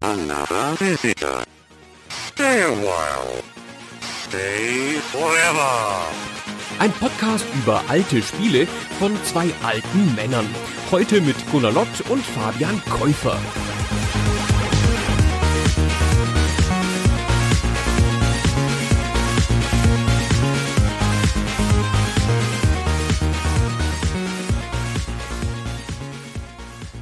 [0.00, 1.42] Another visitor.
[2.08, 3.42] Stay a while.
[4.00, 6.06] Stay forever.
[6.78, 8.68] Ein Podcast über alte Spiele
[9.00, 10.46] von zwei alten Männern.
[10.92, 13.36] Heute mit Gunnar Lott und Fabian Käufer.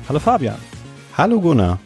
[0.08, 0.58] Hallo Fabian.
[1.18, 1.78] Hallo Gunnar.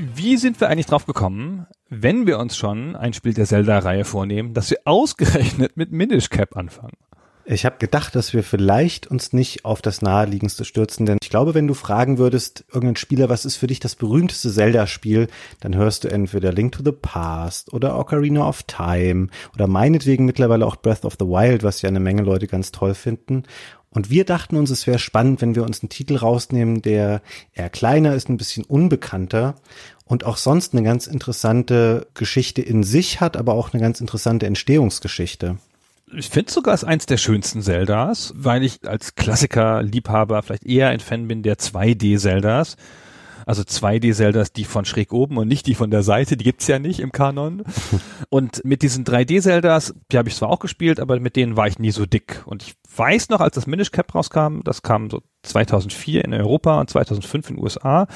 [0.00, 4.54] Wie sind wir eigentlich drauf gekommen, wenn wir uns schon ein Spiel der Zelda-Reihe vornehmen,
[4.54, 6.96] dass wir ausgerechnet mit Minish Cap anfangen?
[7.44, 11.54] Ich habe gedacht, dass wir vielleicht uns nicht auf das naheliegendste stürzen, denn ich glaube,
[11.54, 15.26] wenn du fragen würdest, irgendein Spieler, was ist für dich das berühmteste Zelda-Spiel,
[15.58, 20.64] dann hörst du entweder Link to the Past oder Ocarina of Time oder meinetwegen mittlerweile
[20.64, 23.44] auch Breath of the Wild, was ja eine Menge Leute ganz toll finden.
[23.90, 27.22] Und wir dachten uns, es wäre spannend, wenn wir uns einen Titel rausnehmen, der
[27.54, 29.54] eher kleiner ist, ein bisschen unbekannter
[30.04, 34.46] und auch sonst eine ganz interessante Geschichte in sich hat, aber auch eine ganz interessante
[34.46, 35.58] Entstehungsgeschichte.
[36.16, 41.00] Ich finde sogar es eins der schönsten Zeldas, weil ich als Klassiker-Liebhaber vielleicht eher ein
[41.00, 42.76] Fan bin der 2D-Zeldas.
[43.44, 46.78] Also 2D-Zeldas, die von schräg oben und nicht die von der Seite, die gibt's ja
[46.78, 47.64] nicht im Kanon.
[48.28, 51.78] Und mit diesen 3D-Zeldas, die habe ich zwar auch gespielt, aber mit denen war ich
[51.78, 52.42] nie so dick.
[52.44, 56.80] Und ich weiß noch, als das Minish Cap rauskam, das kam so 2004 in Europa
[56.80, 58.06] und 2005 in den USA,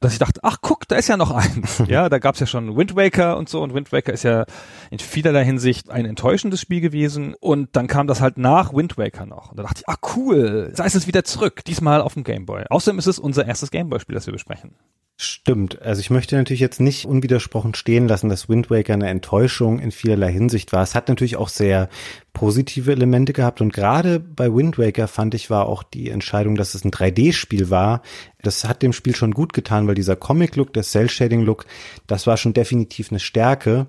[0.00, 1.82] dass ich dachte, ach guck, da ist ja noch eins.
[1.88, 4.46] ja, da gab's ja schon Wind Waker und so und Wind Waker ist ja
[4.90, 9.26] in vielerlei Hinsicht ein enttäuschendes Spiel gewesen und dann kam das halt nach Wind Waker
[9.26, 9.50] noch.
[9.50, 12.46] Und da dachte ich, ah cool, da ist es wieder zurück, diesmal auf dem Game
[12.46, 12.64] Boy.
[12.70, 14.74] Außerdem ist es unser erstes Game Boy Spiel, das wir besprechen.
[15.18, 15.80] Stimmt.
[15.82, 19.92] Also ich möchte natürlich jetzt nicht unwidersprochen stehen lassen, dass Wind Waker eine Enttäuschung in
[19.92, 20.82] vielerlei Hinsicht war.
[20.82, 21.88] Es hat natürlich auch sehr
[22.32, 26.74] positive Elemente gehabt und gerade bei Wind Waker fand ich war auch die Entscheidung, dass
[26.74, 28.02] es ein 3D-Spiel war.
[28.42, 31.66] Das hat dem Spiel schon gut getan, weil dieser Comic-Look, der Cell-Shading-Look,
[32.06, 33.86] das war schon definitiv eine Stärke.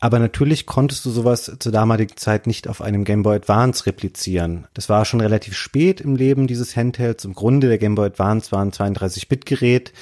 [0.00, 4.68] Aber natürlich konntest du sowas zur damaligen Zeit nicht auf einem Game Boy Advance replizieren.
[4.74, 7.24] Das war schon relativ spät im Leben dieses Handhelds.
[7.24, 9.92] Im Grunde der Game Boy Advance war ein 32-Bit-Gerät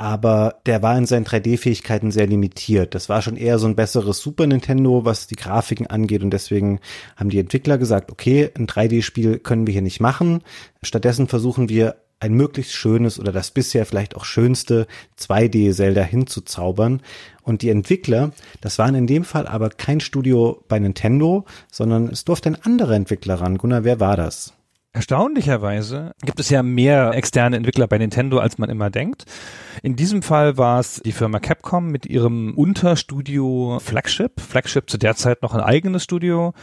[0.00, 2.94] aber der war in seinen 3D-Fähigkeiten sehr limitiert.
[2.94, 6.80] Das war schon eher so ein besseres Super Nintendo, was die Grafiken angeht und deswegen
[7.16, 10.42] haben die Entwickler gesagt, okay, ein 3D-Spiel können wir hier nicht machen.
[10.82, 14.86] Stattdessen versuchen wir ein möglichst schönes oder das bisher vielleicht auch schönste
[15.18, 17.02] 2D-Zelda hinzuzaubern.
[17.42, 22.24] Und die Entwickler, das waren in dem Fall aber kein Studio bei Nintendo, sondern es
[22.24, 23.58] durfte ein anderer Entwickler ran.
[23.58, 24.54] Gunnar, wer war das?
[24.92, 29.24] Erstaunlicherweise gibt es ja mehr externe Entwickler bei Nintendo, als man immer denkt.
[29.84, 34.40] In diesem Fall war es die Firma Capcom mit ihrem Unterstudio Flagship.
[34.40, 36.54] Flagship zu der Zeit noch ein eigenes Studio.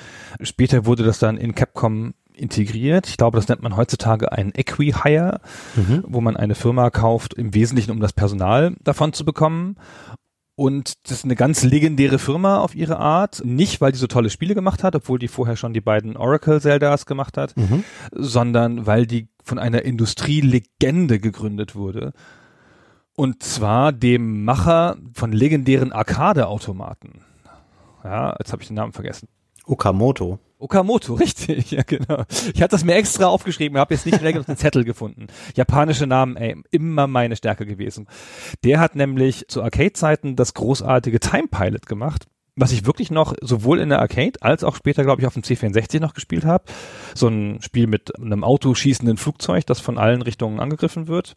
[0.42, 3.08] Später wurde das dann in Capcom integriert.
[3.08, 5.40] Ich glaube, das nennt man heutzutage ein Equi-Hire,
[5.76, 6.04] mhm.
[6.06, 9.78] wo man eine Firma kauft, im Wesentlichen um das Personal davon zu bekommen.
[10.60, 13.46] Und das ist eine ganz legendäre Firma auf ihre Art.
[13.46, 16.60] Nicht, weil die so tolle Spiele gemacht hat, obwohl die vorher schon die beiden Oracle
[16.60, 17.84] Zeldas gemacht hat, mhm.
[18.12, 22.12] sondern weil die von einer Industrielegende gegründet wurde.
[23.16, 27.22] Und zwar dem Macher von legendären Arcade-Automaten.
[28.04, 29.28] Ja, jetzt habe ich den Namen vergessen.
[29.64, 30.40] Okamoto.
[30.60, 32.24] Okamoto, richtig, ja genau.
[32.54, 35.28] Ich hatte das mir extra aufgeschrieben, habe jetzt nicht direkt auf den Zettel gefunden.
[35.56, 38.08] Japanische Namen, ey, immer meine Stärke gewesen.
[38.64, 43.80] Der hat nämlich zu Arcade-Zeiten das großartige Time Pilot gemacht was ich wirklich noch sowohl
[43.80, 46.66] in der Arcade als auch später, glaube ich, auf dem C64 noch gespielt habe.
[47.14, 51.36] So ein Spiel mit einem autoschießenden Flugzeug, das von allen Richtungen angegriffen wird.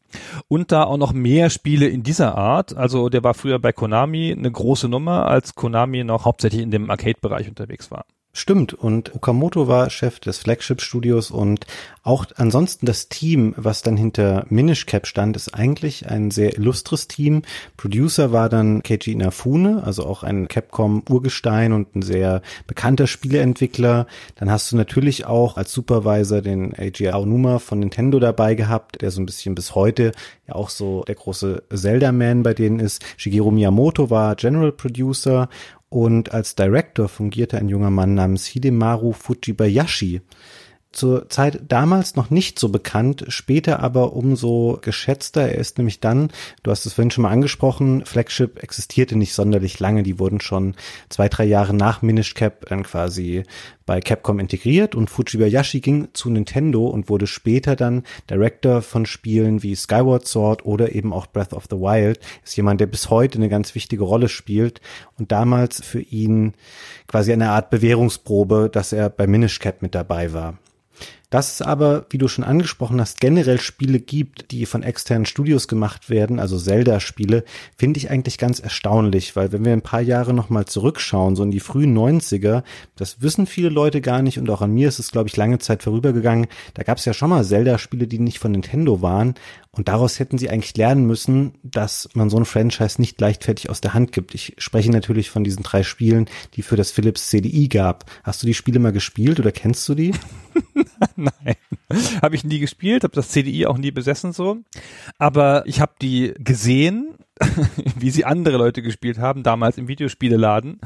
[0.49, 2.75] Und da auch noch mehr Spiele in dieser Art.
[2.75, 6.91] Also der war früher bei Konami eine große Nummer, als Konami noch hauptsächlich in dem
[6.91, 8.07] Arcade-Bereich unterwegs war.
[8.33, 11.67] Stimmt, und Okamoto war Chef des Flagship-Studios und
[12.05, 17.09] auch ansonsten das Team, was dann hinter Minish Cap stand, ist eigentlich ein sehr illustres
[17.09, 17.43] Team.
[17.77, 24.07] Producer war dann Keiji Inafune, also auch ein Capcom-Urgestein und ein sehr bekannter Spieleentwickler.
[24.37, 29.11] Dann hast du natürlich auch als Supervisor den Eiji Aonuma von Nintendo dabei gehabt, der
[29.11, 30.13] so ein bisschen bis heute
[30.47, 33.05] ja auch so der große Zelda-Man bei denen ist.
[33.17, 35.49] Shigeru Miyamoto war General Producer
[35.91, 40.23] und als Director fungierte ein junger Mann namens Hidemaru Fujibayashi.
[40.93, 45.43] Zur Zeit damals noch nicht so bekannt, später aber umso geschätzter.
[45.43, 46.33] Er ist nämlich dann,
[46.65, 50.03] du hast es vorhin schon mal angesprochen, Flagship existierte nicht sonderlich lange.
[50.03, 50.75] Die wurden schon
[51.09, 53.45] zwei, drei Jahre nach Minish Cap dann quasi
[53.87, 59.63] bei Capcom integriert und Fujibayashi ging zu Nintendo und wurde später dann Director von Spielen
[59.63, 62.19] wie Skyward Sword oder eben auch Breath of the Wild.
[62.45, 64.81] Ist jemand, der bis heute eine ganz wichtige Rolle spielt
[65.19, 66.55] und damals für ihn
[67.07, 70.59] quasi eine Art Bewährungsprobe, dass er bei Minish Cap mit dabei war.
[71.31, 75.69] Dass es aber, wie du schon angesprochen hast, generell Spiele gibt, die von externen Studios
[75.69, 77.45] gemacht werden, also Zelda-Spiele,
[77.77, 81.53] finde ich eigentlich ganz erstaunlich, weil wenn wir ein paar Jahre nochmal zurückschauen, so in
[81.53, 82.65] die frühen 90er,
[82.97, 85.61] das wissen viele Leute gar nicht und auch an mir ist es, glaube ich, lange
[85.61, 89.35] Zeit vorübergegangen, da gab es ja schon mal Zelda-Spiele, die nicht von Nintendo waren
[89.73, 93.81] und daraus hätten sie eigentlich lernen müssen, dass man so ein Franchise nicht leichtfertig aus
[93.81, 94.35] der Hand gibt.
[94.35, 98.05] Ich spreche natürlich von diesen drei Spielen, die für das Philips CDI gab.
[98.25, 100.13] Hast du die Spiele mal gespielt oder kennst du die?
[101.17, 101.57] Nein,
[102.23, 104.59] habe ich nie gespielt, habe das CDI auch nie besessen so.
[105.19, 107.17] Aber ich habe die gesehen,
[107.97, 110.81] wie sie andere Leute gespielt haben, damals im Videospieleladen.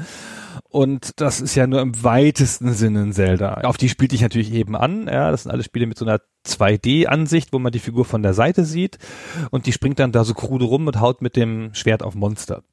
[0.69, 3.55] Und das ist ja nur im weitesten Sinne ein Zelda.
[3.63, 5.07] Auf die spielte ich natürlich eben an.
[5.07, 8.33] Ja, das sind alle Spiele mit so einer 2D-Ansicht, wo man die Figur von der
[8.33, 8.97] Seite sieht.
[9.51, 12.63] Und die springt dann da so krude rum und haut mit dem Schwert auf Monster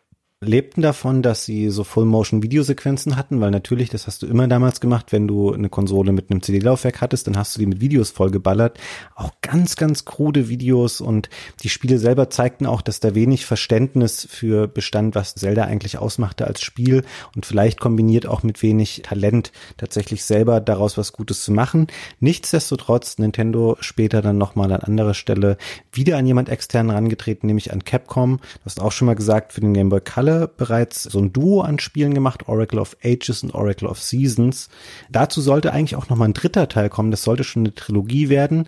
[0.42, 5.12] lebten davon, dass sie so Full-Motion-Videosequenzen hatten, weil natürlich, das hast du immer damals gemacht,
[5.12, 8.78] wenn du eine Konsole mit einem CD-Laufwerk hattest, dann hast du die mit Videos vollgeballert.
[9.14, 11.30] Auch ganz, ganz krude Videos und
[11.62, 16.46] die Spiele selber zeigten auch, dass da wenig Verständnis für bestand, was Zelda eigentlich ausmachte
[16.46, 17.04] als Spiel
[17.36, 21.86] und vielleicht kombiniert auch mit wenig Talent tatsächlich selber daraus was Gutes zu machen.
[22.18, 25.56] Nichtsdestotrotz, Nintendo später dann nochmal an anderer Stelle
[25.92, 28.38] wieder an jemand externen rangetreten, nämlich an Capcom.
[28.38, 31.32] Du hast auch schon mal gesagt, für den Game Boy Color Spiele bereits so ein
[31.32, 34.68] Duo an Spielen gemacht, Oracle of Ages und Oracle of Seasons.
[35.10, 37.10] Dazu sollte eigentlich auch noch mal ein dritter Teil kommen.
[37.10, 38.66] Das sollte schon eine Trilogie werden.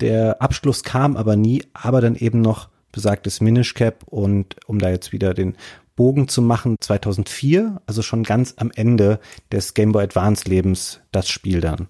[0.00, 4.90] Der Abschluss kam aber nie, aber dann eben noch besagtes Minish Cap und um da
[4.90, 5.56] jetzt wieder den
[5.96, 9.20] Bogen zu machen, 2004, also schon ganz am Ende
[9.50, 11.88] des Game Boy Advance Lebens, das Spiel dann.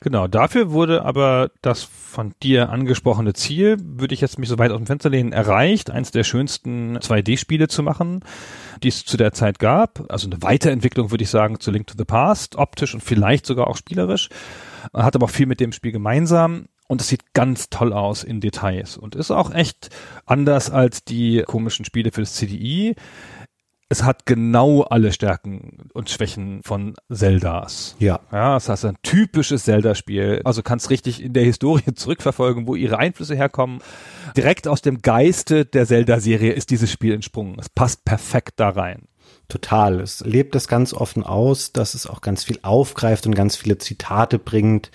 [0.00, 4.70] Genau, dafür wurde aber das von dir angesprochene Ziel, würde ich jetzt mich so weit
[4.70, 8.20] aus dem Fenster lehnen, erreicht, eins der schönsten 2D-Spiele zu machen,
[8.82, 10.04] die es zu der Zeit gab.
[10.10, 13.68] Also eine Weiterentwicklung, würde ich sagen, zu Link to the Past, optisch und vielleicht sogar
[13.68, 14.28] auch spielerisch.
[14.92, 18.40] Hat aber auch viel mit dem Spiel gemeinsam und es sieht ganz toll aus in
[18.40, 19.88] Details und ist auch echt
[20.26, 22.94] anders als die komischen Spiele für das CDI
[23.88, 27.94] es hat genau alle Stärken und Schwächen von Zeldas.
[27.98, 28.20] Ja.
[28.32, 30.42] Ja, es heißt ein typisches Zelda-Spiel.
[30.44, 33.80] Also kannst richtig in der Historie zurückverfolgen, wo ihre Einflüsse herkommen.
[34.36, 37.56] Direkt aus dem Geiste der Zelda-Serie ist dieses Spiel entsprungen.
[37.60, 39.06] Es passt perfekt da rein.
[39.48, 40.00] Total.
[40.00, 43.78] Es lebt das ganz offen aus, dass es auch ganz viel aufgreift und ganz viele
[43.78, 44.90] Zitate bringt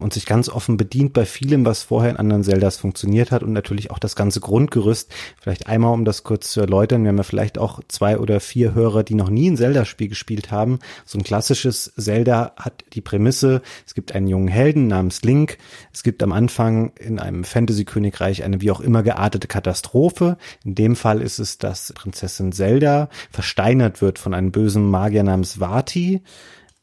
[0.00, 3.52] und sich ganz offen bedient bei vielem, was vorher in anderen Zeldas funktioniert hat und
[3.52, 5.12] natürlich auch das ganze Grundgerüst.
[5.40, 8.74] Vielleicht einmal, um das kurz zu erläutern, wir haben ja vielleicht auch zwei oder vier
[8.74, 10.78] Hörer, die noch nie ein Zelda-Spiel gespielt haben.
[11.04, 15.58] So ein klassisches Zelda hat die Prämisse, es gibt einen jungen Helden namens Link,
[15.92, 20.36] es gibt am Anfang in einem Fantasy-Königreich eine wie auch immer geartete Katastrophe.
[20.64, 25.58] In dem Fall ist es, dass Prinzessin Zelda versteinert wird von einem bösen Magier namens
[25.58, 26.22] Vati.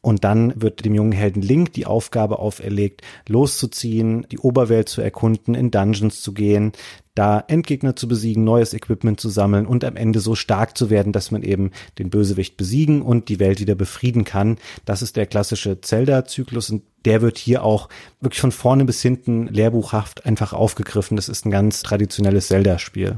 [0.06, 5.56] Und dann wird dem jungen Helden Link die Aufgabe auferlegt, loszuziehen, die Oberwelt zu erkunden,
[5.56, 6.74] in Dungeons zu gehen,
[7.16, 11.12] da Endgegner zu besiegen, neues Equipment zu sammeln und am Ende so stark zu werden,
[11.12, 14.60] dass man eben den Bösewicht besiegen und die Welt wieder befrieden kann.
[14.86, 17.90] Das ist der klassische Zelda-Zyklus und der wird hier auch
[18.22, 21.16] wirklich von vorne bis hinten lehrbuchhaft einfach aufgegriffen.
[21.16, 23.18] Das ist ein ganz traditionelles Zelda-Spiel.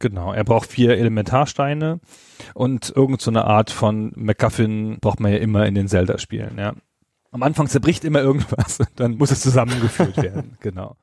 [0.00, 2.00] Genau, er braucht vier Elementarsteine
[2.54, 6.72] und irgendeine so Art von MacGuffin braucht man ja immer in den Zelda-Spielen, ja.
[7.30, 10.96] Am Anfang zerbricht immer irgendwas, dann muss es zusammengeführt werden, genau.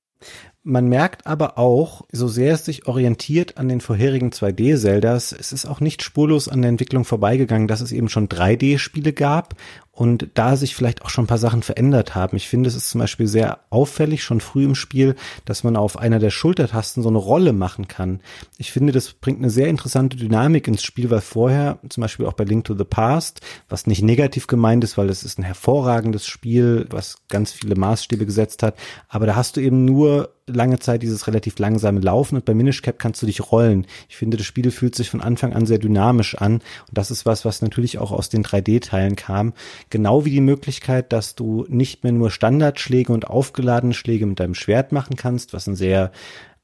[0.69, 5.65] Man merkt aber auch, so sehr es sich orientiert an den vorherigen 2D-Zeldas, es ist
[5.65, 9.56] auch nicht spurlos an der Entwicklung vorbeigegangen, dass es eben schon 3D-Spiele gab
[9.94, 12.35] und da sich vielleicht auch schon ein paar Sachen verändert haben.
[12.35, 15.15] Ich finde, es ist zum Beispiel sehr auffällig, schon früh im Spiel,
[15.45, 18.19] dass man auf einer der Schultertasten so eine Rolle machen kann.
[18.57, 22.33] Ich finde, das bringt eine sehr interessante Dynamik ins Spiel, weil vorher, zum Beispiel auch
[22.33, 23.39] bei Link to the Past,
[23.69, 28.25] was nicht negativ gemeint ist, weil es ist ein hervorragendes Spiel, was ganz viele Maßstäbe
[28.25, 28.75] gesetzt hat,
[29.07, 32.81] aber da hast du eben nur lange Zeit dieses relativ langsame Laufen und bei Minish
[32.81, 33.85] Cap kannst du dich rollen.
[34.09, 36.63] Ich finde, das Spiel fühlt sich von Anfang an sehr dynamisch an und
[36.94, 39.54] das ist was, was natürlich auch aus den 3D-Teilen kam.
[39.89, 44.56] Genau wie die Möglichkeit, dass du nicht mehr nur Standardschläge und aufgeladene Schläge mit deinem
[44.56, 46.11] Schwert machen kannst, was ein sehr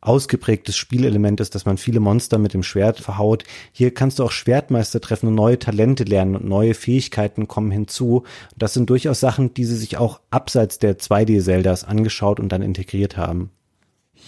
[0.04, 3.44] ausgeprägtes Spielelement ist, dass man viele Monster mit dem Schwert verhaut.
[3.72, 8.24] Hier kannst du auch Schwertmeister treffen und neue Talente lernen und neue Fähigkeiten kommen hinzu.
[8.58, 13.18] Das sind durchaus Sachen, die sie sich auch abseits der 2D-Zeldas angeschaut und dann integriert
[13.18, 13.52] haben.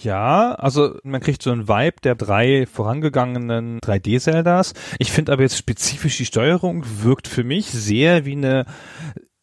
[0.02, 4.74] Ja, also man kriegt so einen Vibe der drei vorangegangenen 3D-Zeldas.
[4.98, 8.66] Ich finde aber jetzt spezifisch die Steuerung wirkt für mich sehr wie eine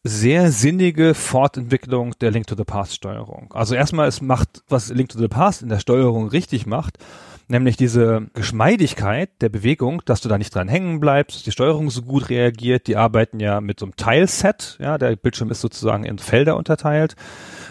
[0.04, 3.52] sehr sinnige Fortentwicklung der Link to the Past Steuerung.
[3.54, 6.98] Also erstmal, es macht, was Link to the Past in der Steuerung richtig macht,
[7.48, 11.90] nämlich diese Geschmeidigkeit der Bewegung, dass du da nicht dran hängen bleibst, dass die Steuerung
[11.90, 12.86] so gut reagiert.
[12.86, 17.16] Die arbeiten ja mit so einem Tileset, ja, der Bildschirm ist sozusagen in Felder unterteilt.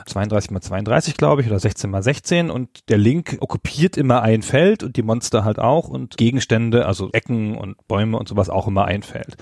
[0.05, 4.41] 32 mal 32, glaube ich, oder 16 mal 16 und der Link okkupiert immer ein
[4.41, 8.67] Feld und die Monster halt auch und Gegenstände, also Ecken und Bäume und sowas auch
[8.67, 9.37] immer ein Feld.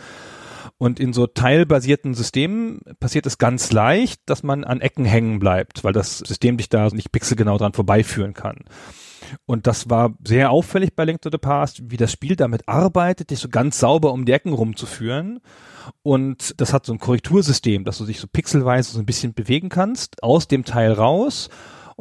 [0.77, 5.83] Und in so teilbasierten Systemen passiert es ganz leicht, dass man an Ecken hängen bleibt,
[5.83, 8.63] weil das System dich da nicht pixelgenau dran vorbeiführen kann.
[9.46, 13.30] Und das war sehr auffällig bei Link to the Past, wie das Spiel damit arbeitet,
[13.30, 15.40] dich so ganz sauber um die Ecken rumzuführen.
[16.04, 19.70] Und das hat so ein Korrektursystem, dass du dich so pixelweise so ein bisschen bewegen
[19.70, 21.50] kannst, aus dem Teil raus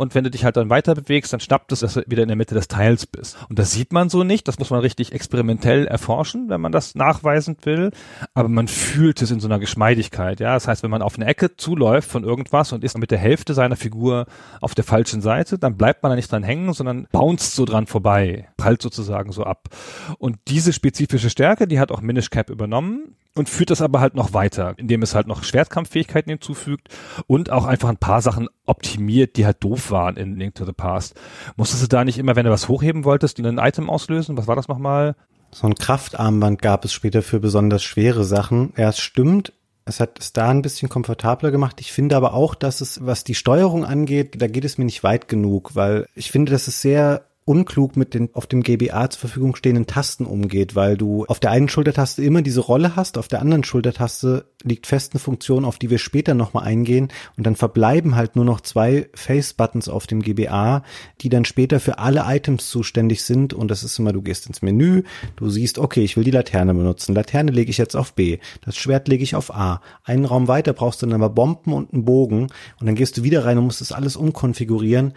[0.01, 2.29] und wenn du dich halt dann weiter bewegst, dann schnappt es, dass du wieder in
[2.29, 3.37] der Mitte des Teils bist.
[3.51, 6.95] Und das sieht man so nicht, das muss man richtig experimentell erforschen, wenn man das
[6.95, 7.91] nachweisen will,
[8.33, 10.55] aber man fühlt es in so einer Geschmeidigkeit, ja.
[10.55, 13.53] Das heißt, wenn man auf eine Ecke zuläuft von irgendwas und ist mit der Hälfte
[13.53, 14.25] seiner Figur
[14.63, 17.87] auf der falschen Seite, dann bleibt man da nicht dran hängen, sondern bounced so dran
[17.87, 19.69] vorbei, prallt sozusagen so ab.
[20.17, 24.15] Und diese spezifische Stärke, die hat auch Minish Cap übernommen und führt das aber halt
[24.15, 26.89] noch weiter, indem es halt noch Schwertkampffähigkeiten hinzufügt
[27.27, 30.75] und auch einfach ein paar Sachen optimiert, die halt doof waren in Link to the
[30.75, 31.19] Past.
[31.57, 34.37] Musstest du da nicht immer, wenn du was hochheben wolltest, ein Item auslösen?
[34.37, 35.17] Was war das nochmal?
[35.53, 38.75] So ein Kraftarmband gab es später für besonders schwere Sachen.
[38.77, 39.55] Ja, es stimmt.
[39.87, 41.81] Es hat es da ein bisschen komfortabler gemacht.
[41.81, 45.03] Ich finde aber auch, dass es, was die Steuerung angeht, da geht es mir nicht
[45.03, 49.21] weit genug, weil ich finde, dass es sehr unklug mit den auf dem GBA zur
[49.21, 53.29] Verfügung stehenden Tasten umgeht, weil du auf der einen Schultertaste immer diese Rolle hast, auf
[53.29, 57.09] der anderen Schultertaste liegt fest eine Funktion, auf die wir später nochmal eingehen.
[57.37, 60.85] Und dann verbleiben halt nur noch zwei Face-Buttons auf dem GBA,
[61.23, 63.55] die dann später für alle Items zuständig sind.
[63.55, 65.03] Und das ist immer, du gehst ins Menü,
[65.37, 68.77] du siehst, okay, ich will die Laterne benutzen, Laterne lege ich jetzt auf B, das
[68.77, 72.05] Schwert lege ich auf A, einen Raum weiter brauchst du dann aber Bomben und einen
[72.05, 72.49] Bogen.
[72.79, 75.15] Und dann gehst du wieder rein und musst das alles umkonfigurieren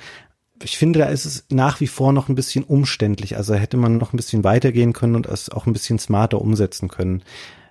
[0.63, 3.37] ich finde, da ist es nach wie vor noch ein bisschen umständlich.
[3.37, 6.87] Also hätte man noch ein bisschen weitergehen können und es auch ein bisschen smarter umsetzen
[6.87, 7.23] können.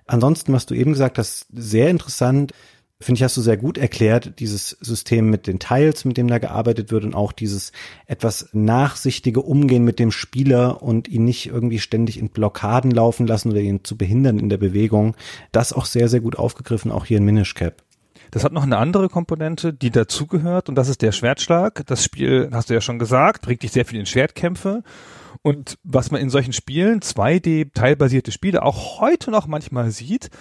[0.05, 2.51] Ansonsten, was du eben gesagt hast, sehr interessant.
[2.99, 6.37] Finde ich, hast du sehr gut erklärt, dieses System mit den Teils, mit dem da
[6.37, 7.73] gearbeitet wird und auch dieses
[8.05, 13.51] etwas nachsichtige Umgehen mit dem Spieler und ihn nicht irgendwie ständig in Blockaden laufen lassen
[13.51, 15.15] oder ihn zu behindern in der Bewegung.
[15.51, 17.83] Das auch sehr, sehr gut aufgegriffen, auch hier in Minish Cap.
[18.33, 21.85] Das hat noch eine andere Komponente, die dazugehört und das ist der Schwertschlag.
[21.85, 24.81] Das Spiel, hast du ja schon gesagt, bringt dich sehr viel in Schwertkämpfe.
[25.43, 30.31] Und was man in solchen Spielen, 2D-teilbasierte Spiele, auch heute noch manchmal sieht,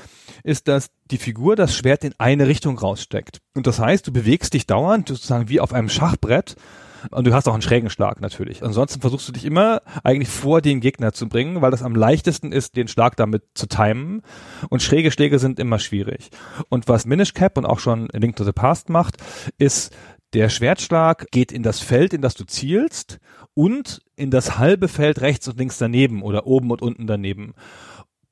[0.43, 3.43] ist, dass die Figur das Schwert in eine Richtung raussteckt.
[3.55, 6.57] Und das heißt, du bewegst dich dauernd sozusagen wie auf einem Schachbrett
[7.11, 8.63] und du hast auch einen schrägen Schlag natürlich.
[8.63, 12.53] Ansonsten versuchst du dich immer eigentlich vor den Gegner zu bringen, weil das am leichtesten
[12.53, 14.23] ist, den Schlag damit zu timen.
[14.69, 16.31] Und schräge Schläge sind immer schwierig.
[16.69, 19.17] Und was Minish Cap und auch schon Link to the Past macht,
[19.59, 19.95] ist,
[20.33, 23.19] der Schwertschlag geht in das Feld, in das du zielst
[23.55, 27.55] und in das halbe Feld rechts und links daneben oder oben und unten daneben.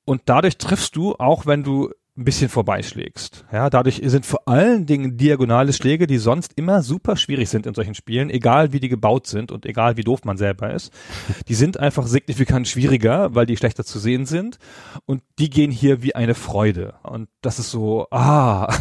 [0.06, 3.46] Und dadurch triffst du, auch wenn du ein bisschen vorbeischlägst.
[3.50, 7.74] Ja, dadurch sind vor allen Dingen diagonale Schläge, die sonst immer super schwierig sind in
[7.74, 10.92] solchen Spielen, egal wie die gebaut sind und egal wie doof man selber ist.
[11.48, 14.58] Die sind einfach signifikant schwieriger, weil die schlechter zu sehen sind
[15.06, 18.72] und die gehen hier wie eine Freude und das ist so, ah,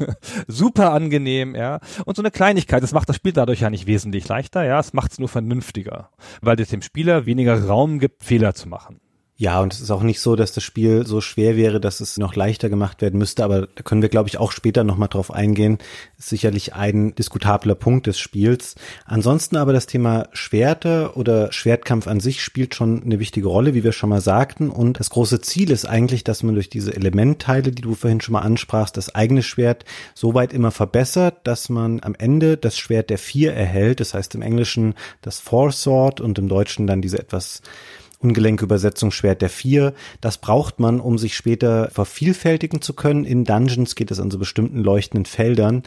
[0.48, 1.80] super angenehm, ja.
[2.04, 4.92] Und so eine Kleinigkeit, das macht das Spiel dadurch ja nicht wesentlich leichter, ja, es
[4.92, 6.10] macht es nur vernünftiger,
[6.40, 9.00] weil es dem Spieler weniger Raum gibt, Fehler zu machen.
[9.38, 12.16] Ja, und es ist auch nicht so, dass das Spiel so schwer wäre, dass es
[12.16, 15.30] noch leichter gemacht werden müsste, aber da können wir, glaube ich, auch später nochmal drauf
[15.30, 15.76] eingehen.
[16.18, 18.76] Ist sicherlich ein diskutabler Punkt des Spiels.
[19.04, 23.84] Ansonsten aber das Thema Schwerte oder Schwertkampf an sich spielt schon eine wichtige Rolle, wie
[23.84, 24.70] wir schon mal sagten.
[24.70, 28.32] Und das große Ziel ist eigentlich, dass man durch diese Elementteile, die du vorhin schon
[28.32, 33.10] mal ansprachst, das eigene Schwert so weit immer verbessert, dass man am Ende das Schwert
[33.10, 34.00] der Vier erhält.
[34.00, 37.60] Das heißt im Englischen das Four Sword und im Deutschen dann diese etwas
[38.18, 39.94] ungelenke Übersetzungsschwert der vier.
[40.20, 43.24] Das braucht man, um sich später vervielfältigen zu können.
[43.24, 45.82] In Dungeons geht es an so bestimmten leuchtenden Feldern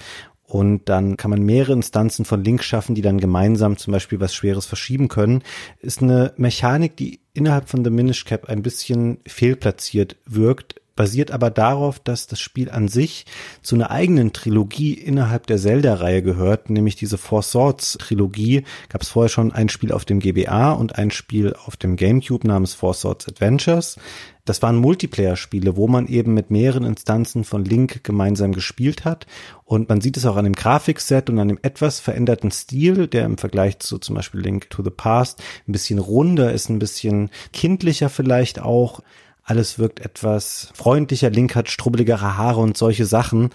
[0.50, 4.34] und dann kann man mehrere Instanzen von Link schaffen, die dann gemeinsam zum Beispiel was
[4.34, 5.44] Schweres verschieben können.
[5.80, 11.50] Ist eine Mechanik, die innerhalb von The Minish Cap ein bisschen fehlplatziert wirkt, basiert aber
[11.50, 13.26] darauf, dass das Spiel an sich
[13.62, 18.66] zu einer eigenen Trilogie innerhalb der Zelda-Reihe gehört, nämlich diese Four Swords-Trilogie.
[18.90, 22.46] Gab es vorher schon ein Spiel auf dem GBA und ein Spiel auf dem GameCube
[22.46, 23.96] namens Four Swords Adventures.
[24.44, 29.26] Das waren Multiplayer-Spiele, wo man eben mit mehreren Instanzen von Link gemeinsam gespielt hat.
[29.64, 33.24] Und man sieht es auch an dem Grafikset und an dem etwas veränderten Stil, der
[33.24, 37.30] im Vergleich zu zum Beispiel Link to the Past ein bisschen runder ist, ein bisschen
[37.54, 39.00] kindlicher vielleicht auch.
[39.50, 41.32] Alles wirkt etwas freundlicher.
[41.32, 43.50] Link hat strubbeligere Haare und solche Sachen.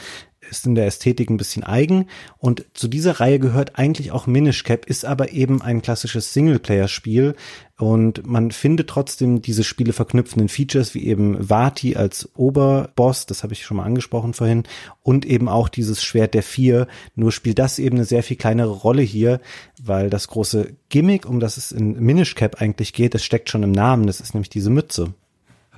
[0.51, 2.07] ist in der Ästhetik ein bisschen eigen
[2.39, 7.35] und zu dieser Reihe gehört eigentlich auch Minish Cap, ist aber eben ein klassisches Singleplayer-Spiel
[7.79, 13.53] und man findet trotzdem diese Spiele verknüpfenden Features wie eben Vati als Oberboss, das habe
[13.53, 14.65] ich schon mal angesprochen vorhin,
[15.03, 16.87] und eben auch dieses Schwert der Vier.
[17.15, 19.41] Nur spielt das eben eine sehr viel kleinere Rolle hier,
[19.83, 23.63] weil das große Gimmick, um das es in Minish Cap eigentlich geht, das steckt schon
[23.63, 25.15] im Namen, das ist nämlich diese Mütze.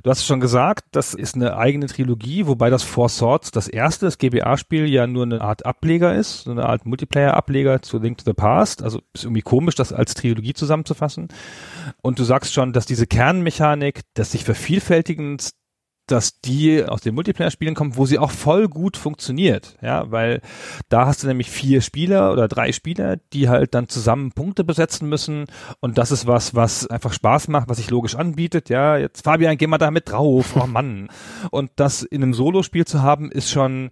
[0.07, 4.07] Du hast schon gesagt, das ist eine eigene Trilogie, wobei das Four Swords, das erste,
[4.07, 8.25] das GBA-Spiel, ja nur eine Art Ableger ist, so eine Art Multiplayer-Ableger zu Link to
[8.25, 8.85] the Past.
[8.85, 11.27] Also ist irgendwie komisch, das als Trilogie zusammenzufassen.
[12.03, 15.51] Und du sagst schon, dass diese Kernmechanik des sich vervielfältigend
[16.07, 20.41] dass die aus den Multiplayer-Spielen kommt, wo sie auch voll gut funktioniert, ja, weil
[20.89, 25.09] da hast du nämlich vier Spieler oder drei Spieler, die halt dann zusammen Punkte besetzen
[25.09, 25.47] müssen
[25.81, 29.57] und das ist was, was einfach Spaß macht, was sich logisch anbietet, ja, jetzt Fabian,
[29.57, 31.09] geh mal da mit drauf, oh Mann.
[31.51, 33.91] Und das in einem Solo-Spiel zu haben, ist schon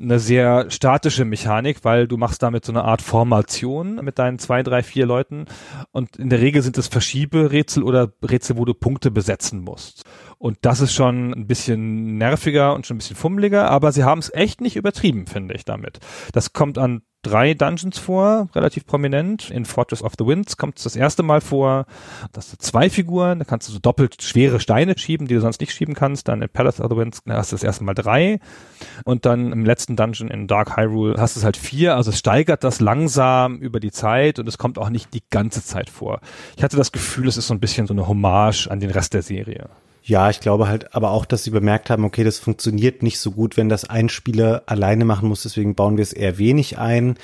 [0.00, 4.62] eine sehr statische Mechanik, weil du machst damit so eine Art Formation mit deinen zwei,
[4.62, 5.46] drei, vier Leuten
[5.90, 10.04] und in der Regel sind es Verschieberätsel oder Rätsel, wo du Punkte besetzen musst.
[10.38, 14.20] Und das ist schon ein bisschen nerviger und schon ein bisschen fummeliger, aber sie haben
[14.20, 15.98] es echt nicht übertrieben, finde ich damit.
[16.32, 19.50] Das kommt an drei Dungeons vor, relativ prominent.
[19.50, 21.86] In Fortress of the Winds kommt es das erste Mal vor.
[22.32, 25.40] Da hast du zwei Figuren, da kannst du so doppelt schwere Steine schieben, die du
[25.40, 26.28] sonst nicht schieben kannst.
[26.28, 28.40] Dann in Palace of the Winds hast du das erste Mal drei.
[29.04, 31.96] Und dann im letzten Dungeon in Dark Hyrule hast du es halt vier.
[31.96, 35.64] Also es steigert das langsam über die Zeit und es kommt auch nicht die ganze
[35.64, 36.20] Zeit vor.
[36.56, 39.14] Ich hatte das Gefühl, es ist so ein bisschen so eine Hommage an den Rest
[39.14, 39.68] der Serie.
[40.02, 43.32] Ja, ich glaube halt aber auch, dass sie bemerkt haben, okay, das funktioniert nicht so
[43.32, 47.16] gut, wenn das ein Spieler alleine machen muss, deswegen bauen wir es eher wenig ein.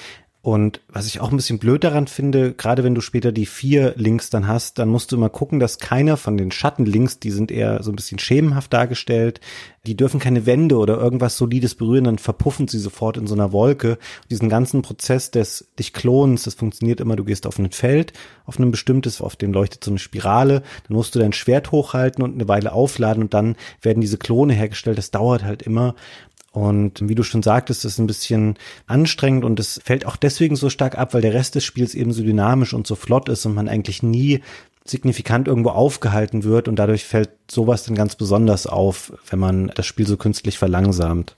[0.45, 3.95] Und was ich auch ein bisschen blöd daran finde, gerade wenn du später die vier
[3.97, 7.51] Links dann hast, dann musst du immer gucken, dass keiner von den Schattenlinks, die sind
[7.51, 9.41] eher so ein bisschen schemenhaft dargestellt,
[9.87, 13.53] die dürfen keine Wände oder irgendwas Solides berühren, dann verpuffen sie sofort in so einer
[13.53, 13.93] Wolke.
[13.93, 18.13] Und diesen ganzen Prozess des dich Klonens, das funktioniert immer, du gehst auf ein Feld,
[18.45, 22.23] auf ein bestimmtes, auf dem leuchtet so eine Spirale, dann musst du dein Schwert hochhalten
[22.23, 24.99] und eine Weile aufladen und dann werden diese Klone hergestellt.
[24.99, 25.95] Das dauert halt immer.
[26.54, 28.54] Und wie du schon sagtest, ist ein bisschen
[28.87, 32.12] anstrengend und es fällt auch deswegen so stark ab, weil der Rest des Spiels eben
[32.12, 34.40] so dynamisch und so flott ist und man eigentlich nie
[34.84, 39.87] signifikant irgendwo aufgehalten wird und dadurch fällt sowas dann ganz besonders auf, wenn man das
[39.87, 41.34] Spiel so künstlich verlangsamt.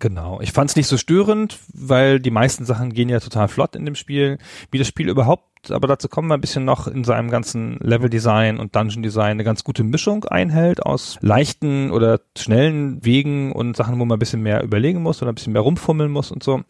[0.00, 0.40] Genau.
[0.40, 3.84] Ich fand es nicht so störend, weil die meisten Sachen gehen ja total flott in
[3.84, 4.38] dem Spiel.
[4.72, 8.58] Wie das Spiel überhaupt aber dazu kommen wir ein bisschen noch in seinem ganzen Level-Design
[8.58, 14.04] und Dungeon-Design eine ganz gute Mischung einhält aus leichten oder schnellen Wegen und Sachen, wo
[14.04, 16.62] man ein bisschen mehr überlegen muss oder ein bisschen mehr rumfummeln muss und so.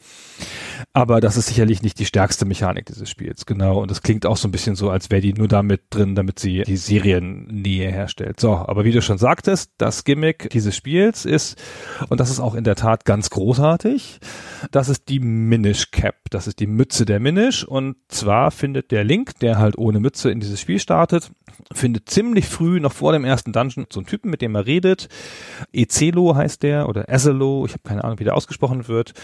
[0.93, 3.81] Aber das ist sicherlich nicht die stärkste Mechanik dieses Spiels, genau.
[3.81, 6.39] Und es klingt auch so ein bisschen so, als wäre die nur damit drin, damit
[6.39, 8.41] sie die Seriennähe herstellt.
[8.41, 11.61] So, aber wie du schon sagtest, das Gimmick dieses Spiels ist,
[12.09, 14.21] und das ist auch in der Tat ganz großartig,
[14.71, 16.17] das ist die Minish Cap.
[16.31, 17.65] Das ist die Mütze der Minish.
[17.65, 21.31] Und zwar findet der Link, der halt ohne Mütze in dieses Spiel startet,
[21.73, 25.09] findet ziemlich früh, noch vor dem ersten Dungeon, so einen Typen, mit dem er redet.
[25.73, 29.15] Ezelo heißt der oder Ezelo, ich habe keine Ahnung, wie der ausgesprochen wird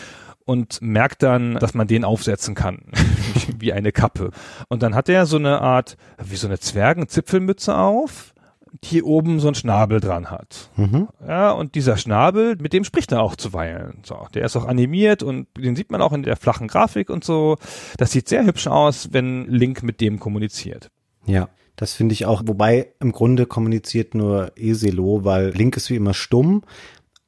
[0.44, 2.80] und merkt dann, dass man den aufsetzen kann,
[3.58, 4.30] wie eine Kappe.
[4.68, 8.33] Und dann hat er so eine Art, wie so eine Zwergenzipfelmütze auf,
[8.82, 10.70] die oben so ein Schnabel dran hat.
[10.76, 11.08] Mhm.
[11.26, 13.98] Ja, und dieser Schnabel, mit dem spricht er auch zuweilen.
[14.04, 17.24] So, der ist auch animiert und den sieht man auch in der flachen Grafik und
[17.24, 17.56] so.
[17.98, 20.90] Das sieht sehr hübsch aus, wenn Link mit dem kommuniziert.
[21.26, 21.48] Ja.
[21.76, 26.14] Das finde ich auch, wobei im Grunde kommuniziert nur Eselo, weil Link ist wie immer
[26.14, 26.62] stumm,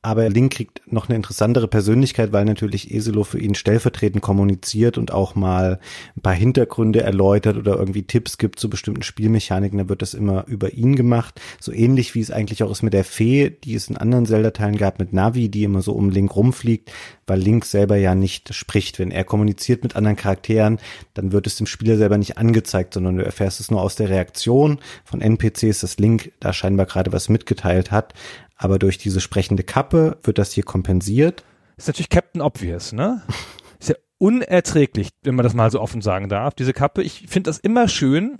[0.06, 5.12] aber Link kriegt noch eine interessantere Persönlichkeit, weil natürlich Eselo für ihn stellvertretend kommuniziert und
[5.12, 5.80] auch mal
[6.16, 9.80] ein paar Hintergründe erläutert oder irgendwie Tipps gibt zu bestimmten Spielmechaniken.
[9.80, 11.40] Da wird das immer über ihn gemacht.
[11.58, 14.76] So ähnlich wie es eigentlich auch ist mit der Fee, die es in anderen Zelda-Teilen
[14.76, 16.92] gab, mit Navi, die immer so um Link rumfliegt,
[17.26, 19.00] weil Link selber ja nicht spricht.
[19.00, 20.78] Wenn er kommuniziert mit anderen Charakteren,
[21.14, 24.08] dann wird es dem Spieler selber nicht angezeigt, sondern du erfährst es nur aus der
[24.08, 28.14] Reaktion von NPCs, dass Link da scheinbar gerade was mitgeteilt hat.
[28.56, 31.44] Aber durch diese sprechende Kappe wird das hier kompensiert.
[31.76, 33.22] Das ist natürlich Captain Obvious, ne?
[33.78, 37.02] Ist ja unerträglich, wenn man das mal so offen sagen darf, diese Kappe.
[37.02, 38.38] Ich finde das immer schön,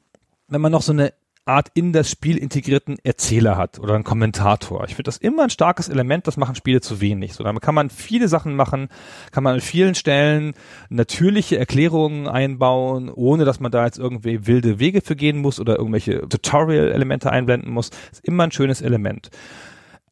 [0.49, 1.13] wenn man noch so eine
[1.49, 4.83] Art in das Spiel integrierten Erzähler hat oder einen Kommentator.
[4.85, 7.35] Ich finde das immer ein starkes Element, das machen Spiele zu wenig.
[7.35, 8.89] So, damit kann man viele Sachen machen,
[9.31, 10.55] kann man an vielen Stellen
[10.89, 15.77] natürliche Erklärungen einbauen, ohne dass man da jetzt irgendwie wilde Wege für gehen muss oder
[15.77, 17.91] irgendwelche Tutorial-Elemente einblenden muss.
[17.91, 19.31] Das ist immer ein schönes Element.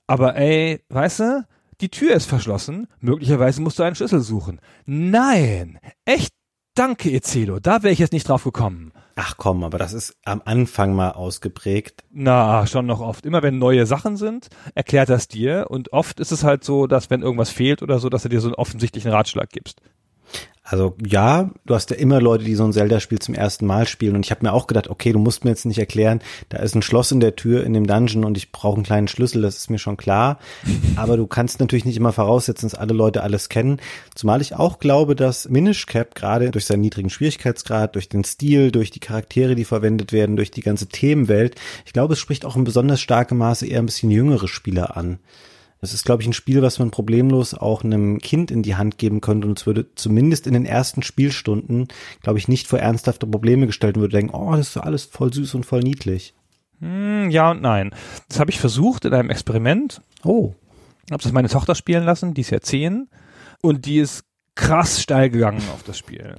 [0.07, 1.47] Aber ey, weißt du,
[1.81, 4.61] die Tür ist verschlossen, möglicherweise musst du einen Schlüssel suchen.
[4.87, 6.33] Nein, echt
[6.75, 8.93] danke, Ezelo, da wäre ich jetzt nicht drauf gekommen.
[9.17, 12.03] Ach komm, aber das ist am Anfang mal ausgeprägt.
[12.11, 13.25] Na, schon noch oft.
[13.25, 15.67] Immer wenn neue Sachen sind, erklärt das dir.
[15.69, 18.40] Und oft ist es halt so, dass wenn irgendwas fehlt oder so, dass er dir
[18.40, 19.81] so einen offensichtlichen Ratschlag gibst.
[20.75, 24.17] Also ja, du hast ja immer Leute, die so ein Zelda-Spiel zum ersten Mal spielen.
[24.17, 26.75] Und ich habe mir auch gedacht, okay, du musst mir jetzt nicht erklären, da ist
[26.75, 29.57] ein Schloss in der Tür in dem Dungeon und ich brauche einen kleinen Schlüssel, das
[29.57, 30.41] ist mir schon klar.
[30.97, 33.79] Aber du kannst natürlich nicht immer voraussetzen, dass alle Leute alles kennen.
[34.17, 38.73] Zumal ich auch glaube, dass Minish Cap gerade durch seinen niedrigen Schwierigkeitsgrad, durch den Stil,
[38.73, 41.55] durch die Charaktere, die verwendet werden, durch die ganze Themenwelt,
[41.87, 45.21] ich glaube, es spricht auch in besonders starkem Maße eher ein bisschen jüngere Spieler an.
[45.85, 48.97] Das ist, glaube ich, ein Spiel, was man problemlos auch einem Kind in die Hand
[48.97, 51.88] geben könnte und es würde zumindest in den ersten Spielstunden,
[52.23, 55.31] glaube ich, nicht vor ernsthafte Probleme gestellt und würde denken, oh, das ist alles voll
[55.31, 56.33] süß und voll niedlich.
[56.81, 57.94] Hm, ja und nein.
[58.31, 60.01] Das habe ich versucht in einem Experiment.
[60.25, 60.55] Oh.
[61.11, 63.11] Habe das meine Tochter spielen lassen, die ist ja zehn
[63.61, 66.37] und die ist krass steil gegangen auf das Spiel.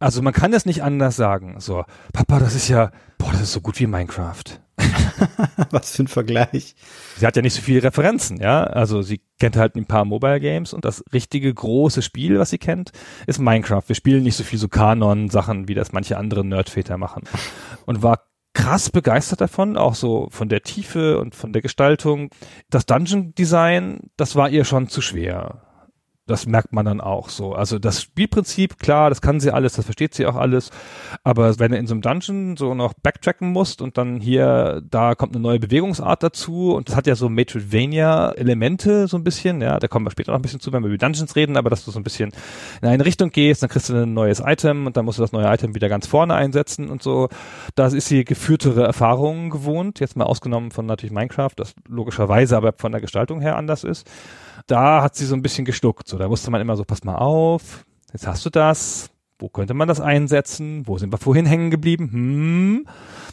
[0.00, 1.60] Also man kann das nicht anders sagen.
[1.60, 4.42] So, Papa, das ist ja, boah, das ist so gut wie Minecraft.
[5.70, 6.74] Was für ein Vergleich.
[7.16, 8.64] Sie hat ja nicht so viele Referenzen, ja.
[8.64, 12.58] Also sie kennt halt ein paar Mobile Games und das richtige große Spiel, was sie
[12.58, 12.92] kennt,
[13.26, 13.82] ist Minecraft.
[13.86, 17.24] Wir spielen nicht so viel so Kanon-Sachen, wie das manche andere Nerdväter machen.
[17.86, 22.30] Und war krass begeistert davon, auch so von der Tiefe und von der Gestaltung.
[22.70, 25.67] Das Dungeon Design, das war ihr schon zu schwer.
[26.28, 27.54] Das merkt man dann auch so.
[27.54, 30.70] Also das Spielprinzip, klar, das kann sie alles, das versteht sie auch alles.
[31.24, 35.14] Aber wenn du in so einem Dungeon so noch backtracken musst und dann hier, da
[35.14, 39.78] kommt eine neue Bewegungsart dazu und das hat ja so Metroidvania-Elemente so ein bisschen, ja,
[39.78, 41.86] da kommen wir später noch ein bisschen zu, wenn wir über Dungeons reden, aber dass
[41.86, 42.30] du so ein bisschen
[42.82, 45.32] in eine Richtung gehst, dann kriegst du ein neues Item und dann musst du das
[45.32, 47.30] neue Item wieder ganz vorne einsetzen und so.
[47.74, 52.74] Da ist sie geführtere Erfahrungen gewohnt, jetzt mal ausgenommen von natürlich Minecraft, das logischerweise aber
[52.76, 54.06] von der Gestaltung her anders ist
[54.68, 56.06] da hat sie so ein bisschen gestuckt.
[56.06, 59.10] So, da wusste man immer so, pass mal auf, jetzt hast du das.
[59.40, 60.86] Wo könnte man das einsetzen?
[60.86, 62.10] Wo sind wir vorhin hängen geblieben?
[62.12, 62.86] Hm,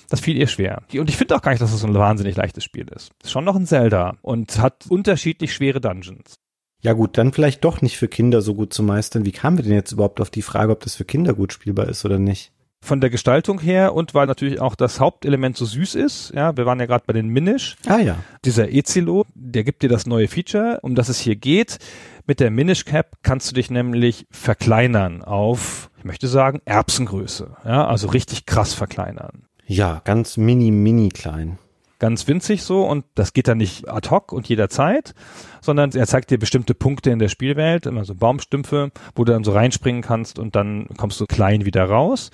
[0.10, 0.84] das fiel ihr schwer.
[0.93, 3.12] Und ich finde auch gar nicht, dass das so ein wahnsinnig leichtes Spiel ist.
[3.24, 6.39] Ist schon noch ein Zelda und hat unterschiedlich schwere Dungeons.
[6.82, 9.26] Ja gut, dann vielleicht doch nicht für Kinder so gut zu meistern.
[9.26, 11.88] Wie kamen wir denn jetzt überhaupt auf die Frage, ob das für Kinder gut spielbar
[11.88, 12.52] ist oder nicht?
[12.86, 16.32] Von der Gestaltung her und weil natürlich auch das Hauptelement so süß ist.
[16.34, 17.76] Ja, wir waren ja gerade bei den Minish.
[17.88, 18.17] Ah ja.
[18.45, 21.80] Dieser Ezilo, der gibt dir das neue Feature, um das es hier geht.
[22.28, 27.58] Mit der Minish Cap kannst du dich nämlich verkleinern auf, ich möchte sagen, Erbsengröße.
[27.65, 29.43] Ja, also richtig krass verkleinern.
[29.67, 31.58] Ja, ganz mini, mini klein
[32.00, 35.13] ganz winzig so und das geht dann nicht ad hoc und jederzeit,
[35.62, 39.43] sondern er zeigt dir bestimmte Punkte in der Spielwelt, immer so Baumstümpfe, wo du dann
[39.43, 42.32] so reinspringen kannst und dann kommst du klein wieder raus.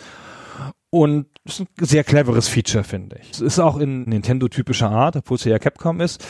[0.92, 3.32] Und ist ein sehr cleveres Feature, finde ich.
[3.32, 6.24] Es ist auch in Nintendo-typischer Art, obwohl es ja Capcom ist,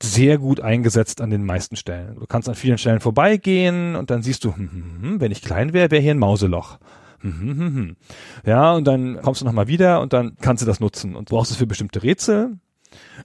[0.00, 2.16] sehr gut eingesetzt an den meisten Stellen.
[2.20, 5.40] Du kannst an vielen Stellen vorbeigehen und dann siehst du, hm, hm, hm, wenn ich
[5.40, 6.78] klein wäre, wäre hier ein Mauseloch.
[7.20, 7.96] Hm, hm, hm, hm.
[8.44, 11.50] Ja, und dann kommst du nochmal wieder und dann kannst du das nutzen und brauchst
[11.50, 12.58] es für bestimmte Rätsel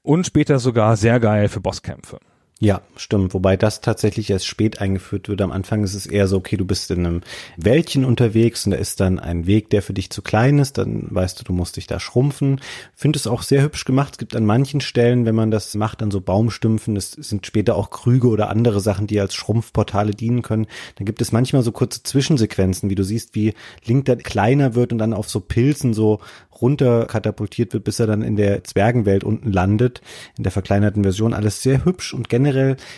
[0.03, 2.19] und später sogar sehr geil für Bosskämpfe.
[2.59, 3.35] Ja, stimmt.
[3.35, 5.41] Wobei das tatsächlich erst spät eingeführt wird.
[5.41, 7.21] Am Anfang ist es eher so, okay, du bist in einem
[7.55, 10.79] Wäldchen unterwegs und da ist dann ein Weg, der für dich zu klein ist.
[10.79, 12.59] Dann weißt du, du musst dich da schrumpfen.
[12.95, 14.13] Finde es auch sehr hübsch gemacht.
[14.13, 17.75] Es gibt an manchen Stellen, wenn man das macht, an so Baumstümpfen, es sind später
[17.75, 20.65] auch Krüge oder andere Sachen, die als Schrumpfportale dienen können.
[20.95, 23.53] Dann gibt es manchmal so kurze Zwischensequenzen, wie du siehst, wie
[23.85, 26.21] Link da kleiner wird und dann auf so Pilzen so
[26.59, 30.01] runter katapultiert wird, bis er dann in der Zwergenwelt unten landet,
[30.37, 31.35] in der verkleinerten Version.
[31.35, 32.46] Alles sehr hübsch und generell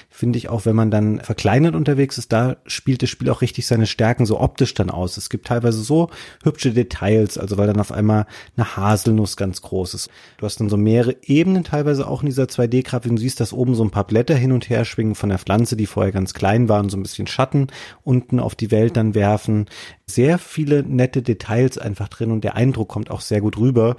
[0.10, 3.68] finde ich auch, wenn man dann verkleinert unterwegs ist, da spielt das Spiel auch richtig
[3.68, 5.18] seine Stärken so optisch dann aus.
[5.18, 6.10] Es gibt teilweise so
[6.44, 10.10] hübsche Details, also weil dann auf einmal eine Haselnuss ganz groß ist.
[10.38, 13.12] Du hast dann so mehrere Ebenen teilweise auch in dieser 2D-Grafik.
[13.12, 15.76] Du siehst, dass oben so ein paar Blätter hin und her schwingen von der Pflanze,
[15.76, 17.68] die vorher ganz klein waren, so ein bisschen Schatten
[18.04, 19.66] unten auf die Welt dann werfen.
[20.06, 23.96] Sehr viele nette Details einfach drin und der Eindruck kommt auch sehr gut rüber.